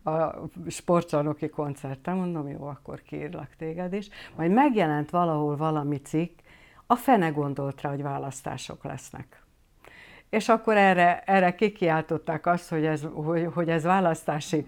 a 0.08 0.48
sportcsarnoki 0.68 1.48
koncerten, 1.48 2.16
mondom, 2.16 2.48
jó, 2.48 2.66
akkor 2.66 3.02
kérlek 3.02 3.56
téged 3.56 3.92
is. 3.92 4.08
Majd 4.36 4.50
megjelent 4.50 5.10
valahol 5.10 5.56
valami 5.56 5.96
cikk, 5.96 6.38
a 6.86 6.94
fene 6.94 7.28
gondolt 7.28 7.80
rá, 7.80 7.90
hogy 7.90 8.02
választások 8.02 8.84
lesznek. 8.84 9.42
És 10.30 10.48
akkor 10.48 10.76
erre, 10.76 11.22
erre 11.26 11.54
kikiáltották 11.54 12.46
azt, 12.46 12.68
hogy 12.68 12.84
ez, 12.84 13.06
hogy, 13.12 13.48
hogy 13.54 13.68
ez 13.68 13.82
választási 13.82 14.66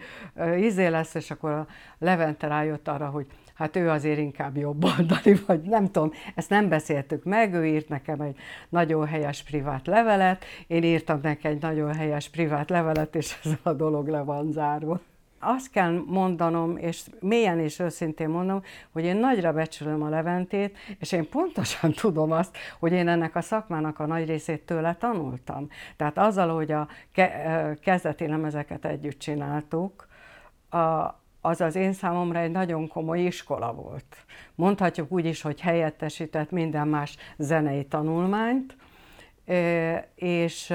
izé 0.57 0.87
lesz, 0.87 1.15
és 1.15 1.31
akkor 1.31 1.51
a 1.51 1.67
Levente 1.99 2.47
rájött 2.47 2.89
arra, 2.89 3.09
hogy 3.09 3.27
hát 3.61 3.77
ő 3.77 3.89
azért 3.89 4.19
inkább 4.19 4.57
jobboldali, 4.57 5.35
vagy 5.47 5.61
nem 5.61 5.91
tudom, 5.91 6.13
ezt 6.35 6.51
nem 6.51 6.69
beszéltük 6.69 7.25
meg, 7.25 7.55
ő 7.55 7.67
írt 7.67 7.89
nekem 7.89 8.21
egy 8.21 8.37
nagyon 8.69 9.07
helyes 9.07 9.43
privát 9.43 9.87
levelet, 9.87 10.45
én 10.67 10.83
írtam 10.83 11.19
neki 11.23 11.49
egy 11.49 11.61
nagyon 11.61 11.95
helyes 11.95 12.29
privát 12.29 12.71
levelet, 12.71 13.15
és 13.15 13.39
ez 13.45 13.51
a 13.63 13.73
dolog 13.73 14.09
le 14.09 14.21
van 14.21 14.53
zárva. 14.53 15.01
azt 15.39 15.71
kell 15.71 16.03
mondanom, 16.07 16.77
és 16.77 17.03
mélyen 17.21 17.59
és 17.59 17.79
őszintén 17.79 18.29
mondom, 18.29 18.63
hogy 18.93 19.05
én 19.05 19.17
nagyra 19.17 19.53
becsülöm 19.53 20.03
a 20.03 20.09
Leventét, 20.09 20.79
és 20.99 21.13
én 21.13 21.29
pontosan 21.29 21.93
tudom 22.01 22.33
azt, 22.33 22.57
hogy 22.79 22.93
én 22.93 23.09
ennek 23.09 23.37
a 23.37 23.41
szakmának 23.41 23.99
a 23.99 24.07
nagy 24.07 24.27
részét 24.27 24.67
tőle 24.67 24.95
tanultam. 24.95 25.69
Tehát 25.97 26.19
azzal, 26.19 26.55
hogy 26.55 26.73
a 26.73 26.89
kezdeti 27.83 28.27
lemezeket 28.27 28.85
együtt 28.85 29.19
csináltuk, 29.19 30.09
a, 30.71 31.20
az 31.41 31.61
az 31.61 31.75
én 31.75 31.93
számomra 31.93 32.39
egy 32.39 32.51
nagyon 32.51 32.89
komoly 32.89 33.21
iskola 33.21 33.73
volt. 33.73 34.17
Mondhatjuk 34.55 35.13
úgy 35.13 35.25
is, 35.25 35.43
hogy 35.43 35.61
helyettesített 35.61 36.51
minden 36.51 36.89
más 36.89 37.17
zenei 37.37 37.85
tanulmányt, 37.85 38.77
és 40.15 40.75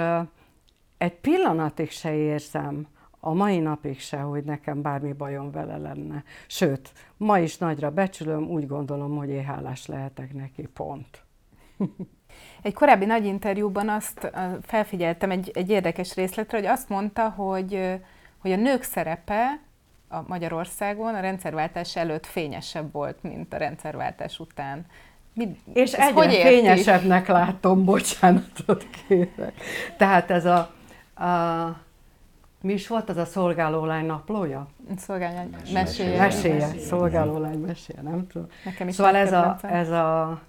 egy 0.97 1.13
pillanatig 1.13 1.91
se 1.91 2.13
érzem, 2.13 2.87
a 3.19 3.33
mai 3.33 3.59
napig 3.59 3.99
se, 3.99 4.17
hogy 4.17 4.43
nekem 4.43 4.81
bármi 4.81 5.13
bajom 5.13 5.51
vele 5.51 5.77
lenne. 5.77 6.23
Sőt, 6.47 6.91
ma 7.17 7.39
is 7.39 7.57
nagyra 7.57 7.91
becsülöm, 7.91 8.49
úgy 8.49 8.67
gondolom, 8.67 9.17
hogy 9.17 9.29
én 9.29 9.43
hálás 9.43 9.85
lehetek 9.85 10.33
neki, 10.33 10.67
pont. 10.73 11.23
Egy 12.61 12.73
korábbi 12.73 13.05
nagy 13.05 13.25
interjúban 13.25 13.89
azt 13.89 14.31
felfigyeltem 14.61 15.31
egy, 15.31 15.51
egy 15.53 15.69
érdekes 15.69 16.15
részletre, 16.15 16.57
hogy 16.57 16.67
azt 16.67 16.89
mondta, 16.89 17.29
hogy, 17.29 17.99
hogy 18.37 18.51
a 18.51 18.55
nők 18.55 18.83
szerepe 18.83 19.59
a 20.07 20.17
Magyarországon 20.27 21.15
a 21.15 21.19
rendszerváltás 21.19 21.95
előtt 21.95 22.25
fényesebb 22.25 22.91
volt, 22.91 23.23
mint 23.23 23.53
a 23.53 23.57
rendszerváltás 23.57 24.39
után. 24.39 24.85
Mi, 25.33 25.59
és 25.73 25.93
egyre 25.93 26.13
hogy 26.13 26.33
fényesebbnek 26.33 27.27
látom, 27.27 27.85
bocsánatot 27.85 28.87
kérek. 29.07 29.53
Tehát 29.97 30.31
ez 30.31 30.45
a, 30.45 30.57
a 31.25 31.83
mi 32.61 32.73
is 32.73 32.87
volt 32.87 33.09
az 33.09 33.17
a 33.17 33.25
szolgálólány 33.25 34.05
naplója? 34.05 34.67
Szolgálólány 34.97 35.49
meséje. 35.73 36.17
Meséje, 36.17 36.67
szolgálólány 36.79 37.59
meséje, 37.59 38.01
nem 38.01 38.27
tudom. 38.27 38.47
Nekem 38.65 38.87
is 38.87 38.95
szóval 38.95 39.15
ez 39.15 39.31
a, 39.33 39.57
ez 39.61 39.89
a, 39.89 40.41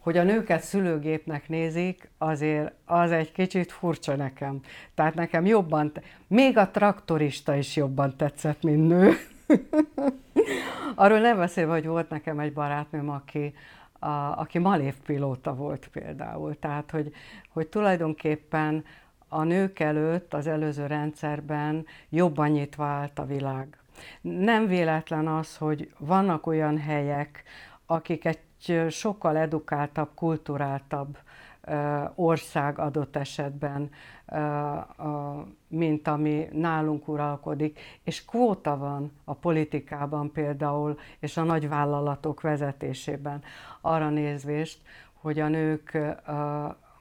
hogy 0.00 0.16
a 0.16 0.22
nőket 0.22 0.62
szülőgépnek 0.62 1.48
nézik, 1.48 2.10
azért 2.18 2.72
az 2.84 3.12
egy 3.12 3.32
kicsit 3.32 3.72
furcsa 3.72 4.16
nekem. 4.16 4.60
Tehát 4.94 5.14
nekem 5.14 5.46
jobban, 5.46 5.92
még 6.26 6.56
a 6.56 6.70
traktorista 6.70 7.54
is 7.54 7.76
jobban 7.76 8.16
tetszett, 8.16 8.62
mint 8.62 8.88
nő. 8.88 9.12
Arról 10.94 11.18
nem 11.18 11.36
beszélve, 11.36 11.72
hogy 11.72 11.86
volt 11.86 12.10
nekem 12.10 12.38
egy 12.38 12.52
barátnőm, 12.52 13.10
aki, 13.10 13.54
a, 13.98 14.08
aki 14.40 14.58
malévpilóta 14.58 15.54
volt 15.54 15.88
például. 15.92 16.58
Tehát, 16.58 16.90
hogy, 16.90 17.12
hogy 17.48 17.66
tulajdonképpen 17.66 18.84
a 19.28 19.42
nők 19.42 19.78
előtt 19.78 20.34
az 20.34 20.46
előző 20.46 20.86
rendszerben 20.86 21.86
jobban 22.08 22.48
nyitva 22.48 22.84
állt 22.84 23.18
a 23.18 23.26
világ. 23.26 23.78
Nem 24.20 24.66
véletlen 24.66 25.28
az, 25.28 25.56
hogy 25.56 25.90
vannak 25.98 26.46
olyan 26.46 26.78
helyek, 26.78 27.42
akik 27.86 28.24
egy 28.66 28.90
sokkal 28.90 29.36
edukáltabb, 29.36 30.08
kulturáltabb 30.14 31.18
ország 32.14 32.78
adott 32.78 33.16
esetben, 33.16 33.90
mint 35.68 36.08
ami 36.08 36.48
nálunk 36.52 37.08
uralkodik, 37.08 37.80
és 38.02 38.24
kvóta 38.24 38.76
van 38.76 39.12
a 39.24 39.34
politikában 39.34 40.32
például, 40.32 40.98
és 41.18 41.36
a 41.36 41.42
nagyvállalatok 41.42 42.40
vezetésében 42.40 43.42
arra 43.80 44.08
nézvést, 44.10 44.78
hogy 45.12 45.40
a 45.40 45.48
nők 45.48 45.98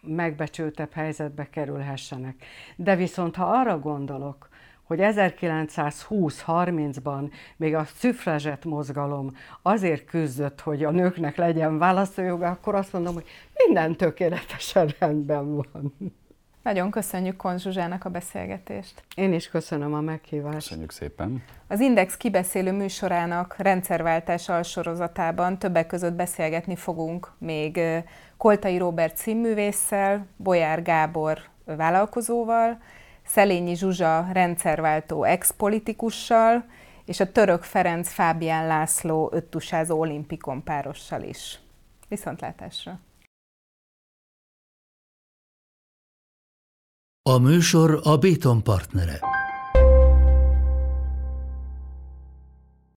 megbecsültebb 0.02 0.92
helyzetbe 0.92 1.50
kerülhessenek. 1.50 2.44
De 2.76 2.96
viszont 2.96 3.36
ha 3.36 3.46
arra 3.46 3.80
gondolok, 3.80 4.49
hogy 4.90 5.00
1920-30-ban 5.02 7.32
még 7.58 7.76
a 7.76 7.86
szüfrezset 7.96 8.66
mozgalom 8.66 9.36
azért 9.62 10.06
küzdött, 10.06 10.62
hogy 10.62 10.84
a 10.84 10.92
nőknek 10.92 11.36
legyen 11.36 11.78
választójoga, 11.78 12.48
akkor 12.48 12.76
azt 12.76 12.94
mondom, 12.94 13.14
hogy 13.14 13.26
minden 13.66 13.96
tökéletesen 13.96 14.96
rendben 15.00 15.56
van. 15.56 15.94
Nagyon 16.64 16.92
köszönjük 16.92 17.36
Konz 17.36 17.62
Zsuzsának 17.62 18.06
a 18.06 18.10
beszélgetést. 18.10 19.04
Én 19.16 19.34
is 19.34 19.50
köszönöm 19.50 19.94
a 19.94 20.02
meghívást. 20.02 20.56
Köszönjük 20.56 20.92
szépen. 20.92 21.44
Az 21.68 21.80
Index 21.80 22.18
kibeszélő 22.18 22.72
műsorának 22.72 23.56
rendszerváltás 23.58 24.50
alsorozatában 24.50 25.60
többek 25.60 25.88
között 25.88 26.14
beszélgetni 26.14 26.76
fogunk 26.76 27.32
még 27.38 27.80
Koltai 28.38 28.78
Robert 28.78 29.18
színművésszel, 29.18 30.26
Bolyár 30.38 30.82
Gábor 30.82 31.40
vállalkozóval, 31.66 32.78
Szelényi 33.30 33.76
Zsuzsa 33.76 34.28
rendszerváltó 34.32 35.24
ex-politikussal, 35.24 36.66
és 37.06 37.20
a 37.20 37.32
török 37.32 37.64
Ferenc 37.64 38.10
Fábián 38.10 38.68
László 38.68 39.30
öttusázó 39.34 40.00
olimpikon 40.00 40.64
párossal 40.64 41.24
is. 41.24 41.60
Viszontlátásra! 42.08 43.00
A 47.30 47.38
műsor 47.38 48.00
a 48.04 48.18
Béton 48.18 48.64
partnere. 48.64 49.20